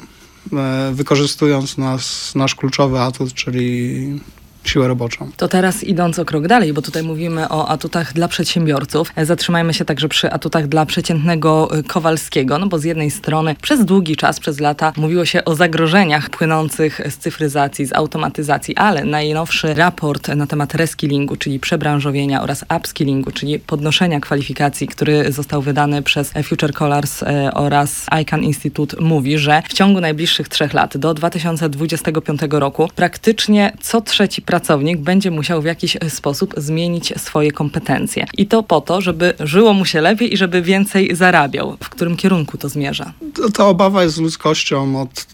e, 0.52 0.90
wykorzystując 0.94 1.78
nas, 1.78 2.34
nasz 2.34 2.54
kluczowy 2.54 3.00
atut, 3.00 3.34
czyli 3.34 4.20
siłę 4.64 4.88
roboczą. 4.88 5.30
To 5.36 5.48
teraz 5.48 5.84
idąc 5.84 6.18
o 6.18 6.24
krok 6.24 6.46
dalej, 6.46 6.72
bo 6.72 6.82
tutaj 6.82 7.02
mówimy 7.02 7.48
o 7.48 7.68
atutach 7.68 8.12
dla 8.12 8.28
przedsiębiorców, 8.28 9.12
e, 9.16 9.26
zatrzymajmy 9.26 9.74
się 9.74 9.84
także 9.84 10.08
przy 10.08 10.32
atutach 10.32 10.68
dla 10.68 10.86
przeciętnego 10.86 11.78
e, 11.78 11.82
Kowalskiego, 11.82 12.58
no 12.58 12.66
bo 12.66 12.78
z 12.78 12.84
jednej 12.84 13.10
strony 13.10 13.56
przez 13.62 13.84
długi 13.84 14.16
czas, 14.16 14.40
przez 14.40 14.60
lata 14.60 14.92
mówiło 14.96 15.24
się 15.24 15.44
o 15.44 15.54
zagrożeniach 15.54 16.30
płynących 16.30 17.00
z 17.10 17.16
cyfryzacji, 17.16 17.86
z 17.86 17.92
automatyzacji, 17.92 18.76
ale 18.76 19.04
najnowszy 19.04 19.74
raport 19.74 20.28
na 20.28 20.46
temat 20.46 20.74
reskillingu, 20.74 21.36
czyli 21.36 21.60
przebranżowienia 21.60 22.42
oraz 22.42 22.64
upskillingu, 22.76 23.30
czyli 23.30 23.58
podnoszenia 23.58 24.20
kwalifikacji, 24.20 24.86
który 24.86 25.32
został 25.32 25.62
wydany 25.62 26.02
przez 26.02 26.32
Future 26.44 26.72
Colors 26.72 27.22
e, 27.22 27.50
oraz 27.54 28.06
ICANN 28.22 28.42
Institute 28.42 28.96
mówi, 29.00 29.38
że 29.38 29.62
w 29.68 29.72
ciągu 29.72 30.00
najbliższych 30.00 30.48
trzech 30.48 30.74
lat 30.74 30.96
do 30.96 31.14
2025 31.14 32.40
roku 32.50 32.88
praktycznie 32.94 33.72
co 33.80 34.00
trzeci 34.00 34.42
pracownik 34.50 34.98
będzie 34.98 35.30
musiał 35.30 35.62
w 35.62 35.64
jakiś 35.64 35.96
sposób 36.08 36.54
zmienić 36.56 37.12
swoje 37.16 37.52
kompetencje. 37.52 38.26
I 38.38 38.46
to 38.46 38.62
po 38.62 38.80
to, 38.80 39.00
żeby 39.00 39.34
żyło 39.40 39.72
mu 39.72 39.84
się 39.84 40.00
lepiej 40.00 40.34
i 40.34 40.36
żeby 40.36 40.62
więcej 40.62 41.16
zarabiał. 41.16 41.76
W 41.82 41.88
którym 41.88 42.16
kierunku 42.16 42.58
to 42.58 42.68
zmierza? 42.68 43.12
Ta 43.54 43.66
obawa 43.66 44.02
jest 44.02 44.14
z 44.14 44.20
ludzkością 44.20 45.02
od 45.02 45.26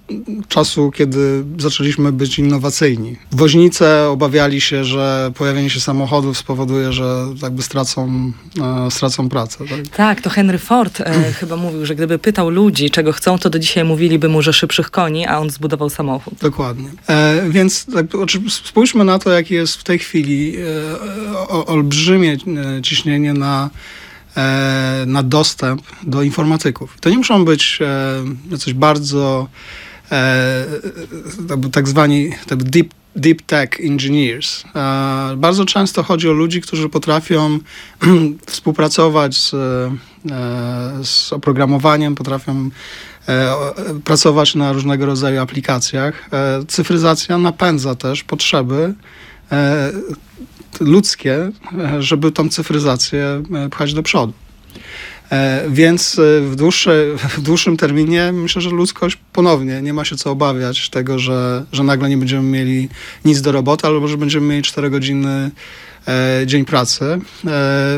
czasu, 0.49 0.91
kiedy 0.91 1.45
zaczęliśmy 1.59 2.13
być 2.13 2.39
innowacyjni. 2.39 3.17
Woźnice 3.33 4.09
obawiali 4.09 4.61
się, 4.61 4.85
że 4.85 5.33
pojawienie 5.35 5.71
się 5.71 5.81
samochodów 5.81 6.39
spowoduje, 6.39 6.93
że 6.93 7.27
jakby 7.43 7.63
stracą, 7.63 8.33
e, 8.87 8.91
stracą 8.91 9.29
pracę. 9.29 9.59
Tak? 9.59 9.89
tak, 9.97 10.21
to 10.21 10.31
Henry 10.31 10.59
Ford 10.59 11.01
e, 11.01 11.05
chyba 11.41 11.57
mówił, 11.57 11.87
że 11.87 11.95
gdyby 11.95 12.19
pytał 12.19 12.51
ludzi, 12.51 12.91
czego 12.91 13.13
chcą, 13.13 13.39
to 13.39 13.51
do 13.51 13.59
dzisiaj 13.59 13.85
mówiliby 13.85 14.29
mu, 14.29 14.43
że 14.43 14.53
szybszych 14.53 14.91
koni, 14.91 15.27
a 15.27 15.39
on 15.39 15.51
zbudował 15.51 15.91
samochód. 15.91 16.35
Dokładnie. 16.43 16.89
E, 17.09 17.43
więc 17.49 17.87
tak, 17.95 18.07
spójrzmy 18.49 19.06
na 19.07 19.19
to, 19.19 19.31
jakie 19.31 19.55
jest 19.55 19.77
w 19.77 19.85
tej 19.85 19.99
chwili 19.99 20.57
e, 20.57 21.49
olbrzymie 21.49 22.33
e, 22.33 22.83
ciśnienie 22.83 23.35
na, 23.35 23.71
e, 24.37 25.05
na 25.07 25.23
dostęp 25.23 25.83
do 26.03 26.23
informatyków. 26.23 26.97
To 27.01 27.11
nie 27.11 27.19
muszą 27.19 27.45
być 27.45 27.79
coś 28.59 28.75
bardzo 28.75 29.49
tak 31.73 31.89
zwani 31.89 32.31
tak 32.47 32.63
deep 32.63 32.95
deep 33.17 33.43
tech 33.43 33.71
engineers. 33.81 34.65
Bardzo 35.37 35.65
często 35.65 36.03
chodzi 36.03 36.29
o 36.29 36.33
ludzi, 36.33 36.61
którzy 36.61 36.89
potrafią 36.89 37.59
współpracować 38.47 39.37
z, 39.37 39.51
z 41.03 41.33
oprogramowaniem, 41.33 42.15
potrafią 42.15 42.71
pracować 44.05 44.55
na 44.55 44.73
różnego 44.73 45.07
rodzaju 45.07 45.41
aplikacjach. 45.41 46.29
E, 46.33 46.65
cyfryzacja 46.69 47.39
napędza 47.39 47.95
też 47.95 48.25
potrzeby 48.25 48.95
e, 49.53 49.93
ludzkie, 50.81 51.51
żeby 51.99 52.33
tą 52.33 52.49
cyfryzację 52.49 53.43
pchać 53.71 53.95
do 53.95 54.03
przodu. 54.03 54.33
Więc 55.69 56.21
w, 56.41 56.57
dłuższy, 56.57 57.13
w 57.37 57.41
dłuższym 57.41 57.77
terminie 57.77 58.33
myślę, 58.33 58.63
że 58.63 58.71
ludzkość 58.71 59.19
ponownie 59.33 59.83
nie 59.83 59.93
ma 59.93 60.05
się 60.05 60.17
co 60.17 60.31
obawiać 60.31 60.91
tego, 60.91 61.19
że, 61.19 61.65
że 61.73 61.85
nagle 61.85 62.09
nie 62.09 62.17
będziemy 62.17 62.43
mieli 62.43 62.89
nic 63.25 63.41
do 63.41 63.53
roboty, 63.53 63.87
albo 63.87 64.09
że 64.09 64.17
będziemy 64.17 64.47
mieli 64.47 64.63
4 64.63 64.91
godziny 64.91 65.51
dzień 66.47 66.65
pracy, 66.65 67.19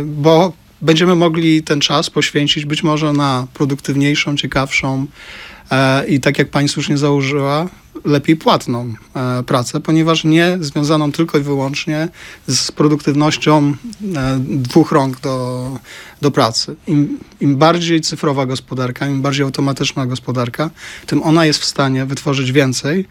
bo 0.04 0.52
będziemy 0.82 1.14
mogli 1.14 1.62
ten 1.62 1.80
czas 1.80 2.11
poświęcić 2.11 2.64
być 2.64 2.82
może 2.82 3.12
na 3.12 3.47
produktywniejszą, 3.54 4.37
ciekawszą 4.37 5.06
e, 5.70 6.06
i 6.06 6.20
tak 6.20 6.38
jak 6.38 6.50
pani 6.50 6.68
słusznie 6.68 6.99
założyła, 6.99 7.68
lepiej 8.04 8.37
płatną 8.37 8.94
e, 9.14 9.42
pracę, 9.42 9.80
ponieważ 9.80 10.25
nie 10.25 10.58
związaną 10.61 11.12
tylko 11.12 11.38
i 11.38 11.42
wyłącznie 11.42 12.08
z 12.47 12.73
produktywnością 12.73 13.75
e, 14.16 14.38
dwóch 14.40 14.92
rąk 14.92 15.20
do, 15.20 15.70
do 16.20 16.30
pracy. 16.30 16.76
Im, 16.87 17.18
Im 17.40 17.56
bardziej 17.56 18.00
cyfrowa 18.00 18.47
gospodarka, 18.47 19.06
im 19.06 19.23
bardziej 19.23 19.44
automatyczna 19.44 20.06
gospodarka, 20.06 20.70
tym 21.06 21.23
ona 21.23 21.47
jest 21.47 21.61
w 21.61 21.64
stanie 21.64 22.06
wytworzyć 22.06 22.52
więcej 22.52 23.04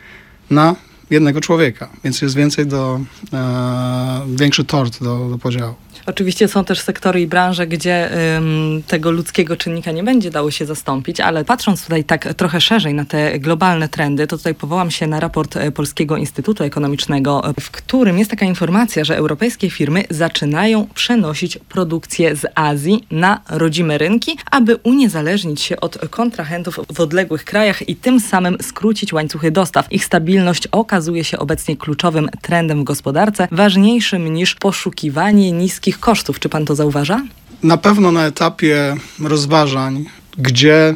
na 0.49 0.75
jednego 1.09 1.41
człowieka, 1.41 1.89
więc 2.03 2.21
jest 2.21 2.35
więcej 2.35 2.65
do, 2.65 2.99
e, 3.33 4.21
większy 4.27 4.65
tort 4.65 5.03
do, 5.03 5.29
do 5.29 5.37
podziału. 5.37 5.75
Oczywiście 6.07 6.47
są 6.47 6.65
też 6.65 6.79
sektory 6.79 7.21
i 7.21 7.27
branże, 7.27 7.67
gdzie 7.67 8.09
ym, 8.37 8.83
tego 8.87 9.11
ludzkiego 9.11 9.57
czynnika 9.57 9.91
nie 9.91 10.03
będzie 10.03 10.31
dało 10.31 10.51
się 10.51 10.65
zastąpić, 10.65 11.19
ale 11.19 11.45
patrząc 11.45 11.83
tutaj 11.83 12.03
tak 12.03 12.33
trochę 12.33 12.61
szerzej 12.61 12.93
na 12.93 13.05
te 13.05 13.39
globalne 13.39 13.89
trendy, 13.89 14.27
to 14.27 14.37
tutaj 14.37 14.55
powołam 14.55 14.91
się 14.91 15.07
na 15.07 15.19
raport 15.19 15.57
e, 15.57 15.71
Polskiego 15.71 16.17
Instytutu 16.17 16.63
Ekonomicznego, 16.63 17.41
w 17.59 17.71
którym 17.71 18.19
jest 18.19 18.31
taka 18.31 18.45
informacja, 18.45 19.03
że 19.03 19.17
europejskie 19.17 19.69
firmy 19.69 20.03
zaczynają 20.09 20.87
przenosić 20.93 21.57
produkcję 21.69 22.35
z 22.35 22.45
Azji 22.55 23.07
na 23.11 23.41
rodzime 23.49 23.97
rynki, 23.97 24.37
aby 24.51 24.75
uniezależnić 24.75 25.61
się 25.61 25.79
od 25.79 25.97
kontrahentów 26.09 26.79
w 26.93 26.99
odległych 26.99 27.45
krajach 27.45 27.89
i 27.89 27.95
tym 27.95 28.19
samym 28.19 28.57
skrócić 28.61 29.13
łańcuchy 29.13 29.51
dostaw. 29.51 29.91
Ich 29.91 30.05
stabilność 30.05 30.67
okazuje 30.97 31.23
się 31.23 31.39
obecnie 31.39 31.77
kluczowym 31.77 32.29
trendem 32.41 32.81
w 32.81 32.83
gospodarce, 32.83 33.47
ważniejszym 33.51 34.33
niż 34.33 34.55
poszukiwanie 34.55 35.51
niskich 35.51 35.99
kosztów. 35.99 36.39
Czy 36.39 36.49
pan 36.49 36.65
to 36.65 36.75
zauważa? 36.75 37.21
Na 37.63 37.77
pewno 37.77 38.11
na 38.11 38.25
etapie 38.25 38.95
rozważań, 39.19 40.05
gdzie 40.37 40.75
e, 40.85 40.95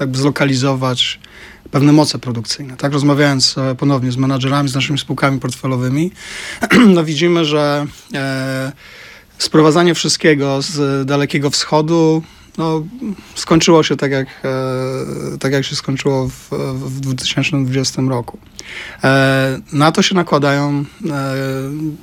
jakby 0.00 0.18
zlokalizować 0.18 1.20
pewne 1.70 1.92
moce 1.92 2.18
produkcyjne. 2.18 2.76
Tak, 2.76 2.92
rozmawiając 2.92 3.58
e, 3.58 3.74
ponownie 3.74 4.12
z 4.12 4.16
menadżerami, 4.16 4.68
z 4.68 4.74
naszymi 4.74 4.98
spółkami 4.98 5.40
portfelowymi, 5.40 6.10
no 6.94 7.04
widzimy, 7.04 7.44
że 7.44 7.86
e, 8.14 8.72
sprowadzanie 9.38 9.94
wszystkiego 9.94 10.62
z 10.62 11.06
Dalekiego 11.06 11.50
Wschodu 11.50 12.22
no, 12.58 12.82
skończyło 13.34 13.82
się 13.82 13.96
tak 13.96 14.12
jak, 14.12 14.28
e, 14.44 15.38
tak 15.38 15.52
jak 15.52 15.64
się 15.64 15.76
skończyło 15.76 16.28
w, 16.28 16.50
w 16.74 17.00
2020 17.00 18.02
roku. 18.02 18.38
E, 19.04 19.60
na 19.72 19.92
to 19.92 20.02
się 20.02 20.14
nakładają 20.14 20.84
e, 21.10 21.34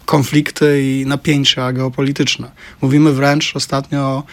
konflikty 0.05 0.83
i 0.83 1.05
napięcia 1.05 1.73
geopolityczne. 1.73 2.51
Mówimy 2.81 3.11
wręcz 3.11 3.55
ostatnio 3.55 4.23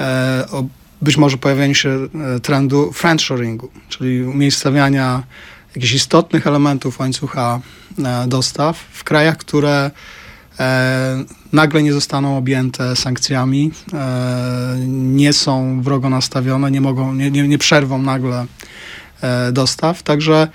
e, 0.00 0.46
o 0.52 0.64
być 1.02 1.16
może 1.16 1.38
pojawieniu 1.38 1.74
się 1.74 1.90
e, 1.90 2.40
trendu 2.40 2.92
friendshoringu, 2.92 3.70
czyli 3.88 4.22
umiejscowiania 4.22 5.22
jakichś 5.76 5.94
istotnych 5.94 6.46
elementów 6.46 6.98
łańcucha 6.98 7.60
e, 7.98 8.26
dostaw 8.26 8.78
w 8.92 9.04
krajach, 9.04 9.36
które 9.36 9.90
nagle 11.52 11.82
nie 11.82 11.92
zostaną 11.92 12.36
objęte 12.36 12.96
sankcjami, 12.96 13.70
e, 13.92 14.76
nie 14.88 15.32
są 15.32 15.82
wrogo 15.82 16.10
nastawione, 16.10 16.70
nie 16.70 16.80
mogą, 16.80 17.14
nie, 17.14 17.30
nie, 17.30 17.48
nie 17.48 17.58
przerwą 17.58 18.02
nagle 18.02 18.46
e, 19.20 19.52
dostaw. 19.52 20.02
Także 20.02 20.48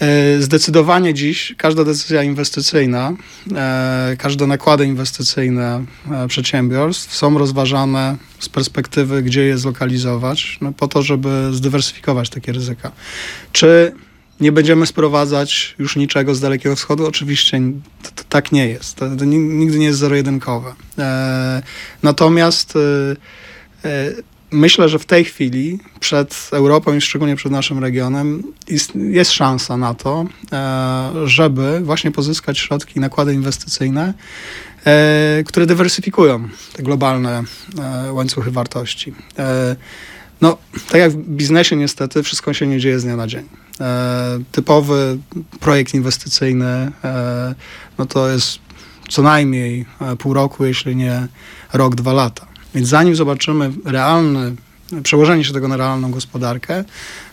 e, 0.00 0.42
Zdecydowanie 0.42 1.14
dziś 1.14 1.54
każda 1.58 1.84
decyzja 1.84 2.22
inwestycyjna, 2.22 3.12
e, 3.54 4.16
każde 4.18 4.46
nakłady 4.46 4.86
inwestycyjne 4.86 5.84
e, 6.10 6.28
przedsiębiorstw 6.28 7.14
są 7.14 7.38
rozważane 7.38 8.16
z 8.38 8.48
perspektywy, 8.48 9.22
gdzie 9.22 9.42
je 9.42 9.58
zlokalizować, 9.58 10.58
no 10.60 10.72
po 10.72 10.88
to, 10.88 11.02
żeby 11.02 11.48
zdywersyfikować 11.52 12.30
takie 12.30 12.52
ryzyka. 12.52 12.92
Czy 13.52 13.92
nie 14.40 14.52
będziemy 14.52 14.86
sprowadzać 14.86 15.74
już 15.78 15.96
niczego 15.96 16.34
z 16.34 16.40
Dalekiego 16.40 16.76
Wschodu. 16.76 17.06
Oczywiście 17.06 17.60
to, 18.02 18.10
to 18.14 18.24
tak 18.28 18.52
nie 18.52 18.68
jest. 18.68 18.96
To, 18.96 19.16
to, 19.16 19.24
nigdy 19.24 19.78
nie 19.78 19.86
jest 19.86 19.98
zero-jedynkowe. 19.98 20.74
E, 20.98 21.62
natomiast 22.02 22.74
e, 22.76 23.88
e, 23.88 24.12
myślę, 24.54 24.88
że 24.88 24.98
w 24.98 25.06
tej 25.06 25.24
chwili 25.24 25.78
przed 26.00 26.50
Europą 26.52 26.94
i 26.94 27.00
szczególnie 27.00 27.36
przed 27.36 27.52
naszym 27.52 27.78
regionem 27.78 28.42
jest, 28.68 28.92
jest 28.94 29.32
szansa 29.32 29.76
na 29.76 29.94
to, 29.94 30.24
e, 30.52 31.12
żeby 31.24 31.80
właśnie 31.80 32.10
pozyskać 32.10 32.58
środki, 32.58 33.00
nakłady 33.00 33.34
inwestycyjne, 33.34 34.14
e, 34.86 35.42
które 35.46 35.66
dywersyfikują 35.66 36.48
te 36.72 36.82
globalne 36.82 37.42
e, 37.78 38.12
łańcuchy 38.12 38.50
wartości. 38.50 39.14
No, 40.44 40.58
tak 40.88 41.00
jak 41.00 41.12
w 41.12 41.16
biznesie 41.16 41.76
niestety, 41.76 42.22
wszystko 42.22 42.52
się 42.52 42.66
nie 42.66 42.80
dzieje 42.80 43.00
z 43.00 43.04
dnia 43.04 43.16
na 43.16 43.26
dzień. 43.26 43.44
E, 43.80 44.38
typowy 44.52 45.18
projekt 45.60 45.94
inwestycyjny, 45.94 46.92
e, 47.04 47.54
no 47.98 48.06
to 48.06 48.28
jest 48.28 48.58
co 49.08 49.22
najmniej 49.22 49.86
e, 50.00 50.16
pół 50.16 50.34
roku, 50.34 50.64
jeśli 50.64 50.96
nie 50.96 51.28
rok, 51.72 51.94
dwa 51.94 52.12
lata. 52.12 52.46
Więc 52.74 52.88
zanim 52.88 53.16
zobaczymy 53.16 53.72
realne 53.84 54.52
przełożenie 55.02 55.44
się 55.44 55.52
tego 55.52 55.68
na 55.68 55.76
realną 55.76 56.10
gospodarkę, 56.10 56.84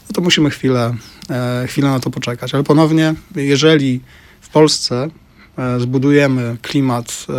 no 0.10 0.14
to 0.14 0.22
musimy 0.22 0.50
chwilę, 0.50 0.96
e, 1.30 1.68
chwilę 1.68 1.90
na 1.90 2.00
to 2.00 2.10
poczekać. 2.10 2.54
Ale 2.54 2.64
ponownie, 2.64 3.14
jeżeli 3.36 4.02
w 4.42 4.50
Polsce 4.50 5.10
e, 5.58 5.80
zbudujemy 5.80 6.58
klimat 6.62 7.26
e, 7.30 7.34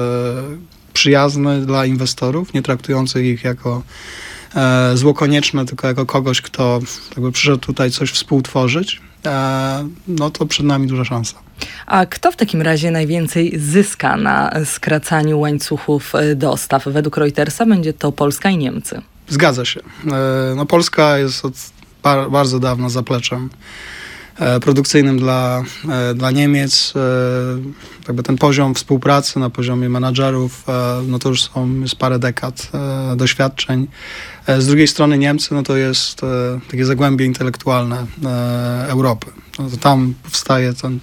przyjazny 0.92 1.66
dla 1.66 1.86
inwestorów, 1.86 2.54
nie 2.54 2.62
traktujący 2.62 3.24
ich 3.24 3.44
jako 3.44 3.82
zło 4.94 5.14
konieczne, 5.14 5.66
tylko 5.66 5.86
jako 5.88 6.06
kogoś, 6.06 6.40
kto 6.40 6.80
jakby 7.10 7.32
przyszedł 7.32 7.58
tutaj 7.58 7.90
coś 7.90 8.10
współtworzyć, 8.10 9.00
e, 9.26 9.88
no 10.08 10.30
to 10.30 10.46
przed 10.46 10.66
nami 10.66 10.86
duża 10.86 11.04
szansa. 11.04 11.34
A 11.86 12.06
kto 12.06 12.32
w 12.32 12.36
takim 12.36 12.62
razie 12.62 12.90
najwięcej 12.90 13.58
zyska 13.58 14.16
na 14.16 14.50
skracaniu 14.64 15.40
łańcuchów 15.40 16.14
e, 16.14 16.34
dostaw? 16.34 16.84
Według 16.86 17.16
Reutersa 17.16 17.66
będzie 17.66 17.92
to 17.92 18.12
Polska 18.12 18.50
i 18.50 18.56
Niemcy. 18.58 19.02
Zgadza 19.28 19.64
się. 19.64 19.80
E, 19.80 20.54
No, 20.56 20.66
Polska 20.66 21.18
jest 21.18 21.44
od 21.44 21.54
bar- 22.02 22.30
bardzo 22.30 22.58
dawna 22.60 22.88
zapleczem 22.88 23.48
e, 23.52 24.01
produkcyjnym 24.60 25.18
dla, 25.18 25.62
e, 25.88 26.14
dla 26.14 26.30
Niemiec. 26.30 26.92
E, 26.96 27.82
Jakby 28.08 28.22
ten 28.22 28.36
poziom 28.38 28.74
współpracy 28.74 29.38
na 29.38 29.50
poziomie 29.50 29.88
menadżerów, 29.88 30.64
e, 30.68 31.02
no 31.06 31.18
to 31.18 31.28
już 31.28 31.42
są 31.42 31.80
jest 31.80 31.96
parę 31.96 32.18
dekad 32.18 32.68
e, 33.12 33.16
doświadczeń. 33.16 33.86
E, 34.46 34.60
Z 34.60 34.66
drugiej 34.66 34.88
strony 34.88 35.18
Niemcy, 35.18 35.54
no 35.54 35.62
to 35.62 35.76
jest 35.76 36.24
e, 36.24 36.26
takie 36.70 36.84
zagłębie 36.84 37.24
intelektualne 37.26 38.06
e, 38.24 38.86
Europy. 38.88 39.26
No 39.58 39.70
to 39.70 39.76
tam 39.76 40.14
powstaje 40.22 40.72
ten 40.74 40.98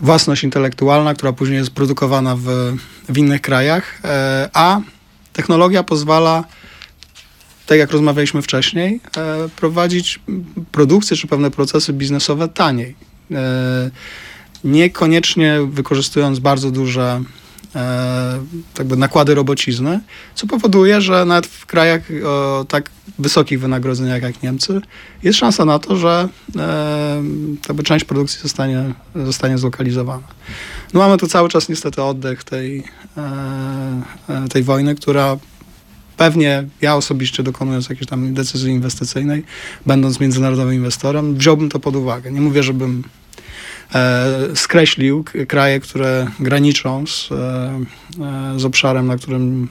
własność 0.00 0.44
intelektualna, 0.44 1.14
która 1.14 1.32
później 1.32 1.58
jest 1.58 1.70
produkowana 1.70 2.36
w, 2.36 2.46
w 3.08 3.18
innych 3.18 3.40
krajach, 3.40 4.00
e, 4.04 4.50
a 4.52 4.80
technologia 5.32 5.82
pozwala 5.82 6.44
tak 7.66 7.78
jak 7.78 7.90
rozmawialiśmy 7.90 8.42
wcześniej, 8.42 9.00
e, 9.16 9.48
prowadzić 9.56 10.20
produkcję 10.72 11.16
czy 11.16 11.26
pewne 11.26 11.50
procesy 11.50 11.92
biznesowe 11.92 12.48
taniej. 12.48 12.94
E, 13.30 13.90
niekoniecznie 14.64 15.58
wykorzystując 15.70 16.38
bardzo 16.38 16.70
duże 16.70 17.22
e, 17.74 18.40
jakby 18.78 18.96
nakłady 18.96 19.34
robocizny, 19.34 20.00
co 20.34 20.46
powoduje, 20.46 21.00
że 21.00 21.24
nawet 21.24 21.46
w 21.46 21.66
krajach 21.66 22.02
o 22.24 22.64
tak 22.68 22.90
wysokich 23.18 23.60
wynagrodzeniach 23.60 24.22
jak 24.22 24.42
Niemcy 24.42 24.80
jest 25.22 25.38
szansa 25.38 25.64
na 25.64 25.78
to, 25.78 25.96
że 25.96 26.28
e, 26.56 27.22
jakby 27.68 27.82
część 27.82 28.04
produkcji 28.04 28.40
zostanie, 28.42 28.94
zostanie 29.14 29.58
zlokalizowana. 29.58 30.22
No 30.94 31.00
mamy 31.00 31.18
tu 31.18 31.26
cały 31.28 31.48
czas 31.48 31.68
niestety 31.68 32.02
oddech 32.02 32.44
tej, 32.44 32.84
e, 33.16 33.22
e, 34.28 34.48
tej 34.48 34.62
wojny, 34.62 34.94
która 34.94 35.36
pewnie 36.22 36.64
ja 36.80 36.96
osobiście 36.96 37.42
dokonując 37.42 37.88
jakiejś 37.88 38.06
tam 38.06 38.34
decyzji 38.34 38.72
inwestycyjnej, 38.72 39.44
będąc 39.86 40.20
międzynarodowym 40.20 40.74
inwestorem, 40.74 41.34
wziąłbym 41.34 41.68
to 41.68 41.80
pod 41.80 41.96
uwagę. 41.96 42.32
Nie 42.32 42.40
mówię, 42.40 42.62
żebym 42.62 43.02
e, 43.94 44.26
skreślił 44.54 45.24
kraje, 45.48 45.80
które 45.80 46.26
graniczą 46.40 47.06
z, 47.06 47.32
e, 47.32 47.36
e, 48.54 48.60
z 48.60 48.64
obszarem, 48.64 49.06
na 49.06 49.16
którym 49.16 49.68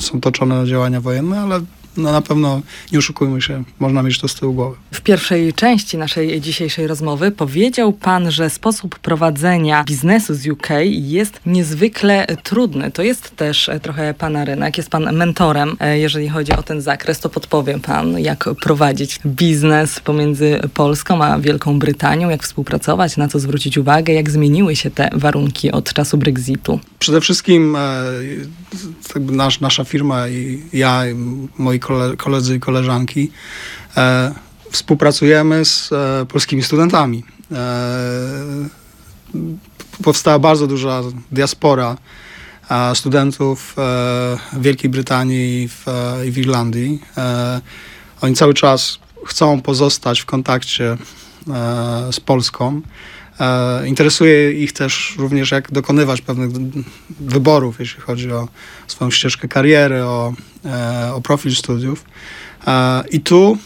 są 0.00 0.20
toczone 0.20 0.66
działania 0.66 1.00
wojenne, 1.00 1.40
ale 1.40 1.60
no, 1.98 2.12
na 2.12 2.22
pewno 2.22 2.60
nie 2.92 2.98
oszukujmy 2.98 3.42
się, 3.42 3.64
można 3.78 4.02
mieć 4.02 4.18
to 4.18 4.28
z 4.28 4.34
tyłu 4.34 4.54
głowy. 4.54 4.76
W 4.94 5.00
pierwszej 5.00 5.52
części 5.52 5.98
naszej 5.98 6.40
dzisiejszej 6.40 6.86
rozmowy 6.86 7.30
powiedział 7.30 7.92
Pan, 7.92 8.30
że 8.30 8.50
sposób 8.50 8.98
prowadzenia 8.98 9.84
biznesu 9.84 10.34
z 10.34 10.46
UK 10.46 10.68
jest 10.88 11.40
niezwykle 11.46 12.26
trudny. 12.42 12.90
To 12.90 13.02
jest 13.02 13.36
też 13.36 13.68
e, 13.68 13.80
trochę 13.80 14.14
Pana 14.14 14.44
rynek. 14.44 14.76
Jest 14.76 14.90
Pan 14.90 15.16
mentorem, 15.16 15.76
e, 15.80 15.98
jeżeli 15.98 16.28
chodzi 16.28 16.52
o 16.52 16.62
ten 16.62 16.80
zakres. 16.80 17.20
To 17.20 17.28
podpowie 17.28 17.78
Pan, 17.78 18.18
jak 18.18 18.48
prowadzić 18.62 19.20
biznes 19.26 20.00
pomiędzy 20.00 20.60
Polską 20.74 21.24
a 21.24 21.38
Wielką 21.38 21.78
Brytanią, 21.78 22.28
jak 22.28 22.42
współpracować, 22.42 23.16
na 23.16 23.28
co 23.28 23.38
zwrócić 23.38 23.78
uwagę, 23.78 24.12
jak 24.12 24.30
zmieniły 24.30 24.76
się 24.76 24.90
te 24.90 25.10
warunki 25.12 25.72
od 25.72 25.92
czasu 25.92 26.18
Brexitu. 26.18 26.80
Przede 26.98 27.20
wszystkim 27.20 27.76
e, 27.76 28.02
jakby 29.14 29.32
nasz, 29.32 29.60
nasza 29.60 29.84
firma 29.84 30.28
i 30.28 30.62
ja, 30.72 31.08
i 31.10 31.14
moi 31.58 31.80
kole, 31.88 32.16
koledzy 32.16 32.56
i 32.56 32.60
koleżanki 32.60 33.30
e, 33.96 34.34
współpracujemy 34.70 35.64
z 35.64 35.92
e, 35.92 36.26
polskimi 36.26 36.62
studentami. 36.62 37.24
E, 37.52 38.68
powstała 40.02 40.38
bardzo 40.38 40.66
duża 40.66 41.02
diaspora 41.32 41.96
e, 42.70 42.94
studentów 42.94 43.70
e, 43.70 43.74
w 44.52 44.62
Wielkiej 44.62 44.90
Brytanii 44.90 45.62
i 45.62 45.68
w, 45.68 45.84
i 46.26 46.30
w 46.30 46.38
Irlandii. 46.38 47.02
Oni 48.20 48.34
cały 48.34 48.54
czas 48.54 48.98
chcą 49.26 49.60
pozostać 49.60 50.20
w 50.20 50.26
kontakcie 50.26 50.96
z 52.12 52.20
Polską. 52.20 52.82
E, 53.40 53.88
Interesuje 53.88 54.52
ich 54.52 54.72
też 54.72 55.14
również, 55.18 55.50
jak 55.50 55.72
dokonywać 55.72 56.20
pewnych 56.20 56.50
wyborów, 57.20 57.80
jeśli 57.80 58.00
chodzi 58.00 58.32
o 58.32 58.48
swoją 58.86 59.10
ścieżkę 59.10 59.48
kariery, 59.48 60.04
o, 60.04 60.32
e, 60.64 61.10
o 61.14 61.20
profil 61.20 61.54
studiów. 61.56 62.04
E, 62.66 63.04
I 63.10 63.20
tu, 63.20 63.58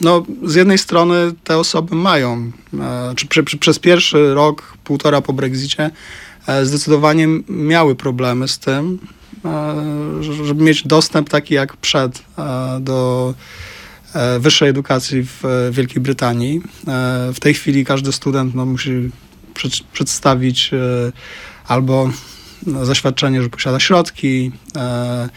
no, 0.00 0.24
z 0.44 0.54
jednej 0.54 0.78
strony 0.78 1.14
te 1.44 1.58
osoby 1.58 1.94
mają, 1.94 2.52
czy 3.16 3.26
prze, 3.26 3.42
prze, 3.42 3.56
przez 3.56 3.78
pierwszy 3.78 4.34
rok, 4.34 4.76
półtora 4.84 5.20
po 5.20 5.32
Brexicie, 5.32 5.90
zdecydowanie 6.62 7.26
miały 7.48 7.94
problemy 7.94 8.48
z 8.48 8.58
tym, 8.58 8.98
że- 10.20 10.44
żeby 10.44 10.64
mieć 10.64 10.86
dostęp 10.86 11.28
taki 11.28 11.54
jak 11.54 11.76
przed 11.76 12.22
do 12.80 13.34
wyższej 14.40 14.68
edukacji 14.68 15.24
w 15.24 15.44
e, 15.44 15.70
Wielkiej 15.70 16.02
Brytanii. 16.02 16.60
E, 16.88 17.32
W 17.34 17.40
tej 17.40 17.54
chwili 17.54 17.84
każdy 17.84 18.12
student 18.12 18.54
no, 18.54 18.66
musi 18.66 19.10
przed, 19.54 19.72
przedstawić 19.92 20.70
e, 20.72 21.12
albo 21.66 22.10
no, 22.66 22.86
zaświadczenie, 22.86 23.42
że 23.42 23.48
posiada 23.48 23.80
środki, 23.80 24.52
e, 24.76 24.80
e, 24.80 25.28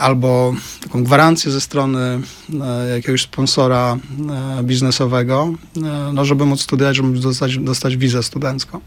albo 0.00 0.54
taką 0.82 1.04
gwarancję 1.04 1.50
ze 1.50 1.60
strony 1.60 2.20
e, 2.60 2.88
jakiegoś 2.88 3.22
sponsora 3.22 3.96
e, 4.58 4.62
biznesowego, 4.62 5.52
e, 5.76 5.80
no, 6.12 6.24
żeby 6.24 6.46
móc 6.46 6.60
studiować, 6.60 6.96
żeby 6.96 7.18
dostać, 7.18 7.58
dostać 7.58 7.96
wizę 7.96 8.22
studencką. 8.22 8.80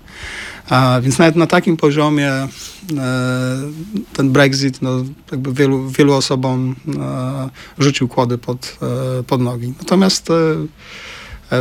Więc 1.01 1.17
nawet 1.19 1.35
na 1.35 1.47
takim 1.47 1.77
poziomie 1.77 2.31
e, 2.31 2.47
ten 4.13 4.31
Brexit 4.31 4.81
no, 4.81 5.03
jakby 5.31 5.53
wielu, 5.53 5.89
wielu 5.89 6.13
osobom 6.13 6.75
e, 6.99 7.49
rzucił 7.79 8.07
kłody 8.07 8.37
pod, 8.37 8.77
e, 9.19 9.23
pod 9.23 9.41
nogi. 9.41 9.73
Natomiast 9.79 10.29
e, 10.29 10.33
e, 10.33 10.55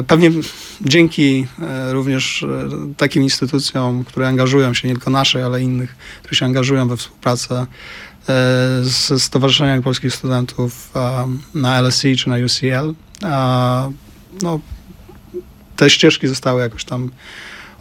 pewnie 0.06 0.30
dzięki 0.80 1.46
e, 1.62 1.92
również 1.92 2.42
e, 2.42 2.68
takim 2.96 3.22
instytucjom, 3.22 4.04
które 4.04 4.28
angażują 4.28 4.74
się, 4.74 4.88
nie 4.88 4.94
tylko 4.94 5.10
naszej, 5.10 5.42
ale 5.42 5.62
innych, 5.62 5.96
które 6.22 6.36
się 6.36 6.46
angażują 6.46 6.88
we 6.88 6.96
współpracę 6.96 7.54
e, 7.60 7.66
z 8.82 9.22
Stowarzyszeniem 9.22 9.82
Polskich 9.82 10.14
Studentów 10.14 10.90
e, 10.96 11.28
na 11.54 11.80
LSE 11.80 12.16
czy 12.16 12.28
na 12.28 12.36
UCL, 12.36 12.94
no, 14.42 14.60
te 15.76 15.90
ścieżki 15.90 16.28
zostały 16.28 16.62
jakoś 16.62 16.84
tam 16.84 17.10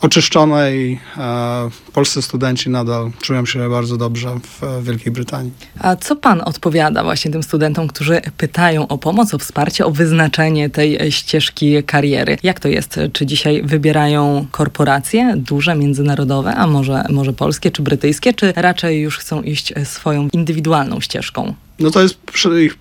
oczyszczone 0.01 0.75
i 0.75 0.99
e, 1.17 1.69
polscy 1.93 2.21
studenci 2.21 2.69
nadal 2.69 3.11
czują 3.21 3.45
się 3.45 3.69
bardzo 3.69 3.97
dobrze 3.97 4.29
w 4.43 4.63
e, 4.63 4.81
Wielkiej 4.81 5.11
Brytanii. 5.11 5.51
A 5.79 5.95
co 5.95 6.15
Pan 6.15 6.41
odpowiada 6.45 7.03
właśnie 7.03 7.31
tym 7.31 7.43
studentom, 7.43 7.87
którzy 7.87 8.21
pytają 8.37 8.87
o 8.87 8.97
pomoc, 8.97 9.33
o 9.33 9.37
wsparcie, 9.37 9.85
o 9.85 9.91
wyznaczenie 9.91 10.69
tej 10.69 11.11
ścieżki 11.11 11.83
kariery? 11.83 12.37
Jak 12.43 12.59
to 12.59 12.67
jest? 12.67 12.99
Czy 13.13 13.25
dzisiaj 13.25 13.63
wybierają 13.63 14.47
korporacje 14.51 15.33
duże, 15.37 15.75
międzynarodowe, 15.75 16.55
a 16.55 16.67
może, 16.67 17.03
może 17.09 17.33
polskie 17.33 17.71
czy 17.71 17.81
brytyjskie, 17.81 18.33
czy 18.33 18.53
raczej 18.55 19.01
już 19.01 19.17
chcą 19.17 19.41
iść 19.41 19.73
swoją 19.83 20.29
indywidualną 20.33 21.01
ścieżką? 21.01 21.53
No 21.79 21.91
to 21.91 22.01
jest 22.01 22.19
ich 22.65 22.77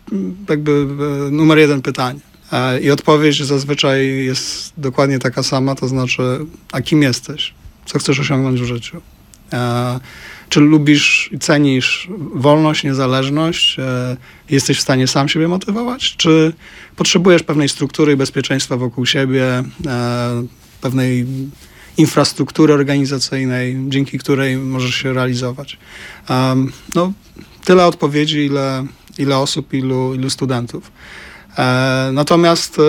jakby 0.49 0.87
e, 1.27 1.31
numer 1.31 1.59
jeden 1.59 1.83
pytanie. 1.83 2.21
E, 2.53 2.81
I 2.81 2.91
odpowiedź 2.91 3.43
zazwyczaj 3.43 4.25
jest 4.25 4.73
dokładnie 4.77 5.19
taka 5.19 5.43
sama, 5.43 5.75
to 5.75 5.89
znaczy, 5.89 6.23
a 6.73 6.81
kim 6.81 7.03
jesteś? 7.03 7.55
Co 7.87 7.99
chcesz 7.99 8.21
osiągnąć 8.21 8.61
w 8.61 8.65
życiu? 8.65 9.01
E, 9.53 10.01
Czy 10.49 10.61
lubisz 10.61 11.31
i 11.33 11.39
cenisz 11.39 12.09
wolność, 12.35 12.85
niezależność? 12.85 13.79
E, 13.79 14.17
Jesteś 14.51 14.79
w 14.79 14.81
stanie 14.81 15.07
sam 15.07 15.29
siebie 15.29 15.49
motywować? 15.49 16.15
Czy 16.17 16.53
potrzebujesz 16.97 17.43
pewnej 17.43 17.69
struktury 17.69 18.13
i 18.13 18.17
bezpieczeństwa 18.17 18.77
wokół 18.77 19.07
siebie, 19.07 19.63
pewnej 20.81 21.27
infrastruktury 21.97 22.75
organizacyjnej, 22.75 23.77
dzięki 23.89 24.19
której 24.19 24.57
możesz 24.57 24.95
się 24.95 25.13
realizować? 25.13 25.79
No, 26.95 27.13
tyle 27.65 27.87
odpowiedzi, 27.87 28.39
ile, 28.39 28.87
ile 29.19 29.39
osób, 29.39 29.75
ilu, 29.75 30.15
ilu 30.15 30.31
studentów. 30.31 30.93
E, 31.59 32.11
natomiast 32.13 32.79
e, 32.79 32.83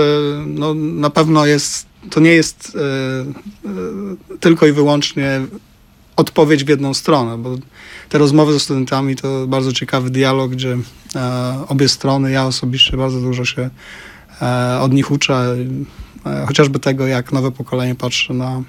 no, 0.45 0.73
na 0.73 1.09
pewno 1.09 1.45
jest, 1.45 1.85
to 2.09 2.19
nie 2.19 2.31
jest 2.31 2.77
e, 4.35 4.37
tylko 4.39 4.67
i 4.67 4.71
wyłącznie 4.71 5.41
odpowiedź 6.15 6.63
w 6.63 6.69
jedną 6.69 6.93
stronę, 6.93 7.37
bo 7.37 7.55
te 8.09 8.17
rozmowy 8.17 8.53
ze 8.53 8.59
studentami 8.59 9.15
to 9.15 9.47
bardzo 9.47 9.73
ciekawy 9.73 10.09
dialog, 10.09 10.51
gdzie 10.51 10.77
obie 11.67 11.89
strony, 11.89 12.31
ja 12.31 12.45
osobiście 12.45 12.97
bardzo 12.97 13.19
dużo 13.21 13.45
się 13.45 13.69
od 14.81 14.93
nich 14.93 15.11
uczę, 15.11 15.55
chociażby 16.47 16.79
tego, 16.79 17.07
jak 17.07 17.31
nowe 17.31 17.51
pokolenie 17.51 17.95
patrzy 17.95 18.33
na, 18.33 18.61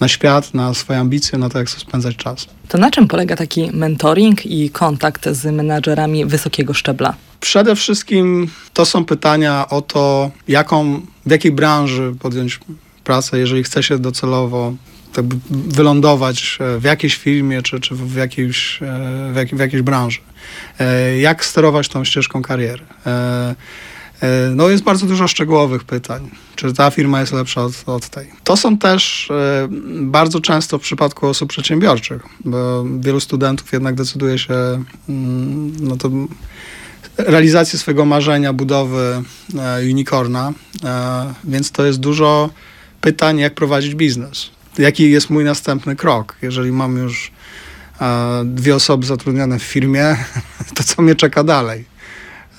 na 0.00 0.08
świat, 0.08 0.54
na 0.54 0.74
swoje 0.74 0.98
ambicje, 0.98 1.38
na 1.38 1.48
to, 1.48 1.58
jak 1.58 1.68
chcą 1.68 1.78
spędzać 1.78 2.16
czas. 2.16 2.46
To 2.68 2.78
na 2.78 2.90
czym 2.90 3.08
polega 3.08 3.36
taki 3.36 3.70
mentoring 3.72 4.46
i 4.46 4.70
kontakt 4.70 5.28
z 5.28 5.44
menadżerami 5.44 6.26
wysokiego 6.26 6.74
szczebla? 6.74 7.14
Przede 7.40 7.76
wszystkim 7.76 8.50
to 8.72 8.84
są 8.86 9.04
pytania 9.04 9.68
o 9.68 9.82
to, 9.82 10.30
jaką, 10.48 11.00
w 11.26 11.30
jakiej 11.30 11.52
branży 11.52 12.14
podjąć 12.20 12.60
pracę, 13.04 13.38
jeżeli 13.38 13.62
chce 13.62 13.82
się 13.82 13.98
docelowo 13.98 14.72
tak 15.12 15.24
wylądować 15.50 16.58
e, 16.60 16.78
w 16.78 16.84
jakiejś 16.84 17.16
firmie 17.16 17.62
czy, 17.62 17.80
czy 17.80 17.94
w, 17.94 18.14
jakiejś, 18.14 18.82
e, 18.82 19.32
w, 19.32 19.36
jak, 19.36 19.48
w 19.48 19.58
jakiejś 19.58 19.82
branży. 19.82 20.18
E, 20.80 21.18
Jak 21.18 21.44
sterować 21.44 21.88
tą 21.88 22.04
ścieżką 22.04 22.42
kariery. 22.42 22.82
E, 24.20 24.50
No 24.54 24.68
jest 24.68 24.84
bardzo 24.84 25.06
dużo 25.06 25.28
szczegółowych 25.28 25.84
pytań. 25.84 26.30
Czy 26.56 26.72
ta 26.72 26.90
firma 26.90 27.20
jest 27.20 27.32
lepsza 27.32 27.62
od, 27.62 27.72
od 27.86 28.08
tej? 28.08 28.30
To 28.44 28.56
są 28.56 28.78
też 28.78 29.30
e, 29.30 29.68
bardzo 30.00 30.40
często 30.40 30.78
w 30.78 30.82
przypadku 30.82 31.26
osób 31.26 31.48
przedsiębiorczych, 31.48 32.22
bo 32.44 32.84
wielu 33.00 33.20
studentów 33.20 33.72
jednak 33.72 33.94
decyduje 33.94 34.38
się 34.38 34.54
mm, 35.08 35.72
no 35.80 35.96
to 35.96 36.10
realizację 37.16 37.78
swojego 37.78 38.04
marzenia 38.04 38.52
budowy 38.52 39.22
e, 39.58 39.80
unicorna, 39.80 40.52
więc 41.44 41.70
to 41.70 41.86
jest 41.86 42.00
dużo 42.00 42.50
pytań, 43.00 43.38
jak 43.38 43.54
prowadzić 43.54 43.94
biznes. 43.94 44.50
Jaki 44.78 45.10
jest 45.10 45.30
mój 45.30 45.44
następny 45.44 45.96
krok? 45.96 46.36
Jeżeli 46.42 46.72
mam 46.72 46.96
już 46.96 47.32
dwie 48.44 48.74
osoby 48.74 49.06
zatrudnione 49.06 49.58
w 49.58 49.62
firmie, 49.62 50.16
to 50.76 50.84
co 50.84 51.02
mnie 51.02 51.14
czeka 51.14 51.44
dalej? 51.44 51.84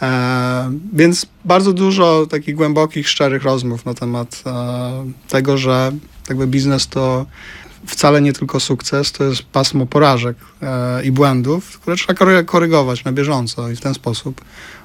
E, 0.02 0.72
więc 0.94 1.26
bardzo 1.46 1.74
dużo 1.74 2.26
takich 2.30 2.56
głębokich, 2.56 3.10
szczerych 3.10 3.44
rozmów 3.44 3.86
na 3.86 3.94
temat 3.94 4.44
e, 4.46 5.12
tego, 5.28 5.58
że 5.58 5.92
jakby 6.30 6.48
biznes 6.48 6.88
to 6.88 7.26
wcale 7.86 8.22
nie 8.22 8.34
tylko 8.34 8.60
sukces, 8.60 9.12
to 9.12 9.24
jest 9.24 9.44
pasmo 9.44 9.86
porażek 9.86 10.38
e, 10.62 11.04
i 11.04 11.12
błędów, 11.12 11.80
które 11.80 11.96
trzeba 11.96 12.14
kory- 12.14 12.46
korygować 12.46 13.04
na 13.04 13.12
bieżąco 13.12 13.70
i 13.70 13.76
w 13.76 13.82
ten 13.82 13.94
sposób 13.94 14.42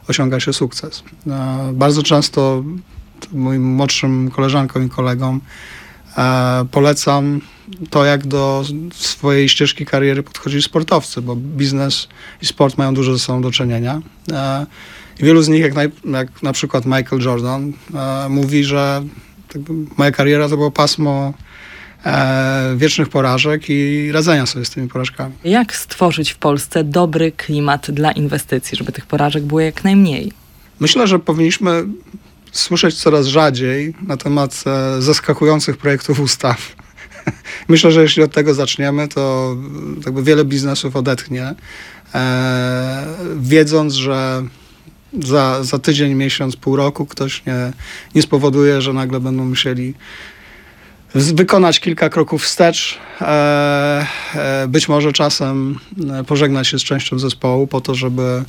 osiąga 0.09 0.41
się 0.41 0.53
sukces. 0.53 1.03
E, 1.27 1.71
bardzo 1.75 2.03
często 2.03 2.65
moim 3.33 3.65
młodszym 3.65 4.31
koleżankom 4.31 4.87
i 4.87 4.89
kolegom 4.89 5.41
e, 6.19 6.65
polecam 6.71 7.41
to, 7.91 8.05
jak 8.05 8.27
do 8.27 8.65
swojej 8.95 9.49
ścieżki 9.49 9.87
kariery 9.87 10.23
podchodzili 10.23 10.63
sportowcy, 10.63 11.23
bo 11.23 11.37
biznes 11.37 12.09
i 12.43 12.47
sport 12.47 12.79
mają 12.79 12.95
dużo 12.95 13.13
ze 13.13 13.19
sobą 13.19 13.43
do 13.43 13.51
czynienia. 13.51 14.01
I 15.21 15.25
wielu 15.25 15.43
z 15.43 15.49
nich, 15.49 15.63
jak, 15.63 15.75
naj, 15.75 15.91
jak 16.05 16.43
na 16.43 16.53
przykład 16.53 16.85
Michael 16.87 17.23
Jordan, 17.23 17.73
e, 17.95 18.29
mówi, 18.29 18.65
że 18.65 19.03
jakby 19.55 19.73
moja 19.97 20.11
kariera 20.11 20.49
to 20.49 20.57
było 20.57 20.71
pasmo 20.71 21.35
e, 22.05 22.75
wiecznych 22.77 23.09
porażek 23.09 23.63
i 23.69 24.11
radzenia 24.13 24.47
sobie 24.47 24.65
z 24.65 24.71
tymi 24.71 24.89
porażkami. 24.89 25.35
Jak 25.45 25.77
stworzyć 25.77 26.31
w 26.31 26.37
Polsce 26.37 26.85
dobry 26.85 27.33
klimat 27.33 27.91
dla 27.91 28.13
inwestycji, 28.13 28.79
żeby 28.79 28.93
tych 28.93 29.07
porażek 29.07 29.45
było 29.45 29.61
jak 29.61 29.85
najmniej? 29.85 30.33
Myślę, 30.81 31.07
że 31.07 31.19
powinniśmy 31.19 31.85
słyszeć 32.53 32.95
coraz 32.95 33.27
rzadziej 33.27 33.95
na 34.07 34.17
temat 34.17 34.65
e, 34.67 35.03
zaskakujących 35.03 35.77
projektów 35.77 36.21
ustaw. 36.21 36.77
Myślę, 37.69 37.93
że 37.93 38.03
jeśli 38.03 38.23
od 38.23 38.33
tego 38.33 38.55
zaczniemy, 38.55 39.09
to 39.09 39.57
jakby 40.05 40.23
wiele 40.23 40.45
biznesów 40.45 40.97
odetchnie, 40.97 41.55
e, 42.15 43.07
wiedząc, 43.37 43.95
że 43.95 44.43
za, 45.23 45.65
za 45.65 45.79
tydzień, 45.79 46.15
miesiąc, 46.15 46.57
pół 46.57 46.77
roku 46.77 47.07
ktoś 47.07 47.47
nie, 47.47 47.73
nie 48.15 48.23
spowoduje, 48.23 48.81
że 48.81 48.93
nagle 48.93 49.21
będą 49.21 49.45
musieli 49.45 49.95
wykonać 51.15 51.81
kilka 51.81 52.09
kroków 52.09 52.43
wstecz, 52.43 52.99
e, 53.21 54.07
e, 54.35 54.69
być 54.69 54.89
może 54.89 55.13
czasem 55.13 55.79
e, 56.11 56.25
pożegnać 56.25 56.69
się 56.69 56.79
z 56.79 56.83
częścią 56.83 57.19
zespołu 57.19 57.67
po 57.67 57.81
to, 57.81 57.95
żeby 57.95 58.45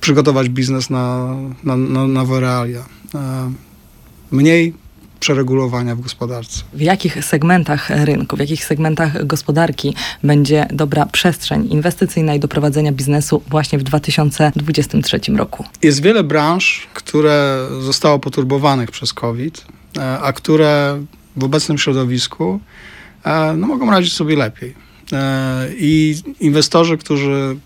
przygotować 0.00 0.48
biznes 0.48 0.90
na, 0.90 1.36
na, 1.64 1.76
na 1.76 2.06
nowe 2.06 2.40
realia. 2.40 2.84
Mniej 4.30 4.74
przeregulowania 5.20 5.96
w 5.96 6.00
gospodarce. 6.00 6.62
W 6.74 6.80
jakich 6.80 7.24
segmentach 7.24 7.90
rynku, 7.90 8.36
w 8.36 8.40
jakich 8.40 8.64
segmentach 8.64 9.26
gospodarki 9.26 9.94
będzie 10.22 10.66
dobra 10.72 11.06
przestrzeń 11.06 11.68
inwestycyjna 11.72 12.34
i 12.34 12.40
do 12.40 12.48
prowadzenia 12.48 12.92
biznesu 12.92 13.42
właśnie 13.48 13.78
w 13.78 13.82
2023 13.82 15.20
roku? 15.36 15.64
Jest 15.82 16.02
wiele 16.02 16.24
branż, 16.24 16.88
które 16.94 17.66
zostało 17.80 18.18
poturbowanych 18.18 18.90
przez 18.90 19.12
COVID, 19.12 19.64
e, 19.98 20.18
a 20.20 20.32
które 20.32 21.04
w 21.36 21.44
obecnym 21.44 21.78
środowisku 21.78 22.60
e, 23.24 23.54
no, 23.56 23.66
mogą 23.66 23.90
radzić 23.90 24.12
sobie 24.12 24.36
lepiej. 24.36 24.74
E, 25.12 25.68
I 25.78 26.16
inwestorzy, 26.40 26.98
którzy 26.98 27.56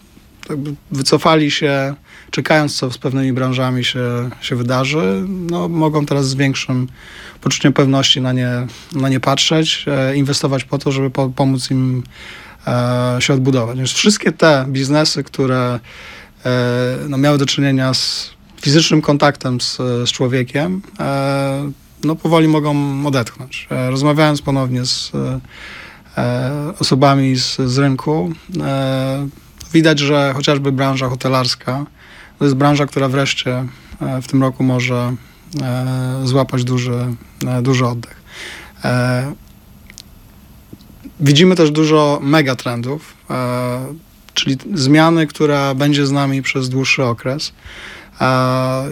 wycofali 0.91 1.51
się, 1.51 1.95
czekając, 2.31 2.77
co 2.77 2.91
z 2.91 2.99
pewnymi 2.99 3.33
branżami 3.33 3.85
się, 3.85 4.31
się 4.41 4.57
wydarzy, 4.57 5.25
no, 5.29 5.69
mogą 5.69 6.07
teraz 6.07 6.29
z 6.29 6.35
większym 6.35 6.89
poczuciem 7.41 7.73
pewności 7.73 8.21
na 8.21 8.33
nie, 8.33 8.67
na 8.93 9.09
nie 9.09 9.21
patrzeć, 9.21 9.85
e, 9.89 10.17
inwestować 10.17 10.65
po 10.65 10.79
to, 10.79 10.93
żeby 10.93 11.11
po, 11.11 11.29
pomóc 11.29 11.71
im 11.71 12.03
e, 12.67 13.17
się 13.21 13.35
odbudować. 13.35 13.79
Więc 13.79 13.93
wszystkie 13.93 14.33
te 14.33 14.65
biznesy, 14.69 15.25
które 15.25 15.81
e, 16.45 16.51
no, 17.09 17.19
miały 17.19 17.39
do 17.39 17.47
czynienia 17.47 17.95
z 17.95 18.31
fizycznym 18.61 19.03
kontaktem 19.03 19.61
z, 19.61 19.77
z 19.77 20.13
człowiekiem, 20.13 20.83
no 22.05 22.17
powoli 22.17 22.49
mogą 22.49 23.07
odetchnąć. 23.07 23.69
Rozmawiając 23.91 24.43
ponownie 24.43 24.85
z 24.85 25.13
osobami 26.79 27.37
z, 27.37 27.57
z 27.57 27.79
rynku, 27.79 28.33
widać, 29.73 29.99
że 29.99 30.33
chociażby 30.35 30.73
branża 30.73 31.09
hotelarska 31.09 31.87
to 32.43 32.47
jest 32.47 32.57
branża, 32.57 32.87
która 32.87 33.09
wreszcie 33.09 33.65
e, 34.01 34.23
w 34.23 34.27
tym 34.27 34.43
roku 34.43 34.65
może 34.65 35.15
e, 35.63 36.21
złapać 36.25 36.65
duży, 36.65 37.07
e, 37.47 37.63
duży 37.63 37.87
oddech. 37.87 38.23
Widzimy 41.21 41.57
też 41.57 41.71
dużo 41.71 42.19
megatrendów, 42.23 43.15
czyli 44.35 44.57
zmiany, 44.75 45.27
która 45.27 45.75
będzie 45.75 46.07
z 46.07 46.11
nami 46.11 46.43
przez 46.43 46.69
dłuższy 46.69 47.05
okres. 47.05 47.53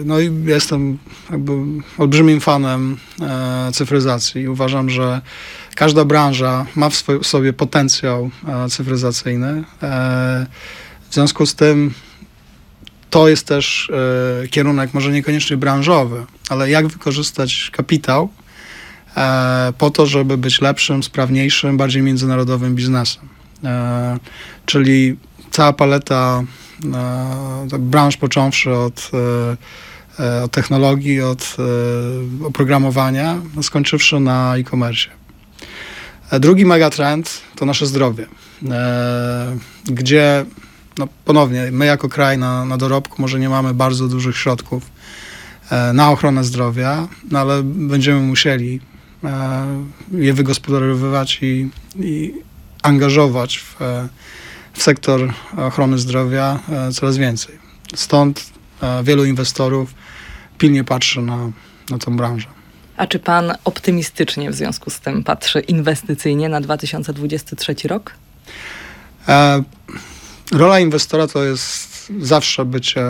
No 0.05 0.19
i 0.19 0.31
jestem 0.45 0.97
jakby 1.31 1.53
olbrzymim 1.97 2.41
fanem 2.41 2.97
cyfryzacji. 3.73 4.47
Uważam, 4.47 4.89
że 4.89 5.21
każda 5.81 6.05
branża 6.05 6.65
ma 6.75 6.89
w 6.89 7.03
sobie 7.21 7.53
potencjał 7.53 8.29
e, 8.47 8.69
cyfryzacyjny. 8.69 9.63
E, 9.83 10.45
W 11.09 11.13
związku 11.13 11.45
z 11.45 11.55
tym 11.55 11.93
to 13.09 13.29
jest 13.29 13.47
też 13.47 13.91
e, 14.43 14.47
kierunek 14.47 14.93
może 14.93 15.11
niekoniecznie 15.11 15.57
branżowy, 15.57 16.25
ale 16.49 16.69
jak 16.69 16.87
wykorzystać 16.87 17.69
kapitał 17.73 18.29
po 19.77 19.89
to, 19.89 20.05
żeby 20.05 20.37
być 20.37 20.61
lepszym, 20.61 21.03
sprawniejszym, 21.03 21.77
bardziej 21.77 22.01
międzynarodowym 22.01 22.75
biznesem. 22.75 23.29
Czyli 24.65 25.17
cała 25.51 25.73
paleta 25.73 26.43
tak 27.71 27.81
branż 27.81 28.17
począwszy 28.17 28.73
od, 28.73 29.11
technologii, 30.51 31.21
od 31.21 31.57
oprogramowania, 32.43 33.41
skończywszy 33.61 34.19
na 34.19 34.57
e-commerce. 34.57 35.20
E, 36.31 36.39
Drugi 36.39 36.65
megatrend 36.65 37.41
to 37.55 37.65
nasze 37.65 37.85
zdrowie, 37.85 38.27
e, 38.69 39.57
gdzie 39.85 40.45
no, 40.97 41.07
ponownie 41.25 41.69
my 41.71 41.85
jako 41.85 42.09
kraj 42.09 42.37
na, 42.37 42.65
na 42.65 42.77
dorobku 42.77 43.21
może 43.21 43.39
nie 43.39 43.49
mamy 43.49 43.73
bardzo 43.73 44.07
dużych 44.07 44.37
środków 44.37 44.83
e, 45.69 45.93
na 45.93 46.11
ochronę 46.11 46.43
zdrowia, 46.43 47.07
no 47.31 47.39
ale 47.39 47.63
będziemy 47.63 48.21
musieli 48.21 48.79
je 50.11 50.33
wygospodarowywać 50.33 51.39
i, 51.41 51.69
i 51.99 52.33
angażować 52.83 53.57
w, 53.57 53.75
w 54.73 54.83
sektor 54.83 55.33
ochrony 55.57 55.97
zdrowia 55.97 56.59
coraz 56.93 57.17
więcej. 57.17 57.55
Stąd 57.95 58.45
wielu 59.03 59.25
inwestorów 59.25 59.93
pilnie 60.57 60.83
patrzy 60.83 61.21
na, 61.21 61.37
na 61.89 61.97
branżę. 62.07 62.47
A 62.97 63.07
czy 63.07 63.19
pan 63.19 63.53
optymistycznie 63.63 64.51
w 64.51 64.55
związku 64.55 64.89
z 64.89 64.99
tym 64.99 65.23
patrzy 65.23 65.59
inwestycyjnie 65.59 66.49
na 66.49 66.61
2023 66.61 67.75
rok? 67.87 68.13
E, 69.27 69.63
rola 70.51 70.79
inwestora 70.79 71.27
to 71.27 71.43
jest 71.43 72.11
zawsze 72.19 72.65
bycie 72.65 73.03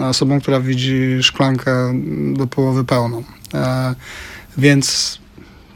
osobą, 0.00 0.40
która 0.40 0.60
widzi 0.60 1.22
szklankę 1.22 2.02
do 2.32 2.46
połowy 2.46 2.84
pełną. 2.84 3.24
E, 3.54 3.94
więc 4.58 5.18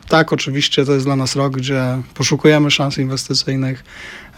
tak, 0.09 0.33
oczywiście 0.33 0.85
to 0.85 0.93
jest 0.93 1.07
dla 1.07 1.17
nas 1.17 1.37
rok, 1.37 1.57
gdzie 1.57 2.03
poszukujemy 2.15 2.71
szans 2.71 2.99
inwestycyjnych. 2.99 3.85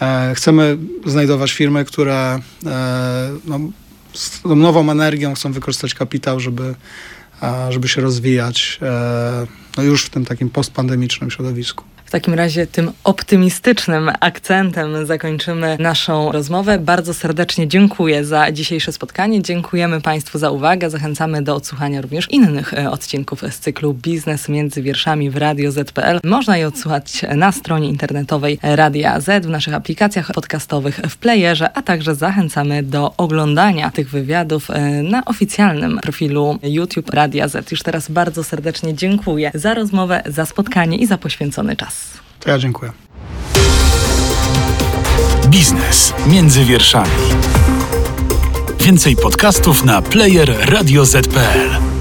E, 0.01 0.33
chcemy 0.35 0.79
znajdować 1.07 1.53
firmy, 1.53 1.85
które 1.85 2.39
e, 2.67 3.31
no, 3.45 3.61
z 4.13 4.43
tą 4.43 4.57
nową 4.57 4.91
energią 4.91 5.35
chcą 5.35 5.53
wykorzystać 5.53 5.95
kapitał, 5.95 6.41
żeby, 6.41 6.75
żeby 7.71 7.89
się 7.89 8.01
rozwijać 8.01 8.79
e, 8.83 9.47
no 9.77 9.83
już 9.83 10.05
w 10.05 10.11
tym 10.11 10.25
takim 10.25 10.51
postpandemicznym 10.51 11.31
środowisku. 11.31 11.85
W 12.07 12.11
takim 12.11 12.35
razie 12.35 12.67
tym 12.67 12.93
optymistycznym 13.05 14.11
akcentem 14.21 15.07
zakończymy 15.07 15.77
naszą 15.81 16.33
rozmowę. 16.33 16.79
Bardzo 16.79 17.15
serdecznie 17.15 17.69
dziękuję 17.69 18.25
za 18.25 18.53
dzisiejsze 18.53 18.93
spotkanie. 18.93 19.43
Dziękujemy 19.43 20.01
Państwu 20.01 20.39
za 20.39 20.51
uwagę. 20.51 20.91
Zachęcamy 20.91 21.43
do 21.43 21.55
odsłuchania 21.55 22.01
również 22.01 22.31
innych 22.31 22.75
e, 22.75 22.91
odcinków 22.91 23.43
z 23.51 23.59
cyklu 23.59 23.95
Biznes 23.95 24.49
między 24.49 24.83
wierszami 24.83 25.31
w 25.31 25.37
Radio 25.37 25.73
Z.pl. 25.73 26.21
Można 26.25 26.57
je 26.57 26.67
odsłuchać 26.67 27.23
na 27.37 27.53
stronie 27.53 27.89
internetowej 27.89 28.59
Radia 28.63 29.21
Z, 29.21 29.47
w 29.47 29.51
naszych 29.51 29.75
aplikacjach 29.75 30.33
podcastowych, 30.33 31.01
w 31.09 31.17
playerze, 31.17 31.73
a 31.73 31.83
także 31.83 32.15
zachęcamy 32.15 32.83
do 32.83 33.15
oglądania 33.17 33.91
tych 33.91 34.11
wywiadów 34.11 34.71
e, 34.71 35.03
na 35.03 35.25
oficjalnym 35.25 35.99
profilu 36.03 36.59
YouTube 36.63 37.11
Radia 37.11 37.49
Z. 37.49 37.71
Już 37.71 37.83
teraz 37.83 38.11
bardzo 38.11 38.45
serdecznie 38.45 38.95
dziękuję 38.95 39.51
za 39.55 39.75
rozmowę, 39.75 40.23
za 40.27 40.47
spotkanie 40.47 40.97
i 40.97 41.07
za 41.07 41.19
poświęcony 41.19 41.77
czas. 41.77 41.96
Ja 42.47 42.59
dziękuję. 42.59 42.93
Biznes 45.49 46.13
między 46.27 46.65
wierszami. 46.65 47.11
Więcej 48.81 49.17
podcastów 49.17 49.85
na 49.85 50.03
player 50.03 50.71
radioz.pl. 50.71 51.96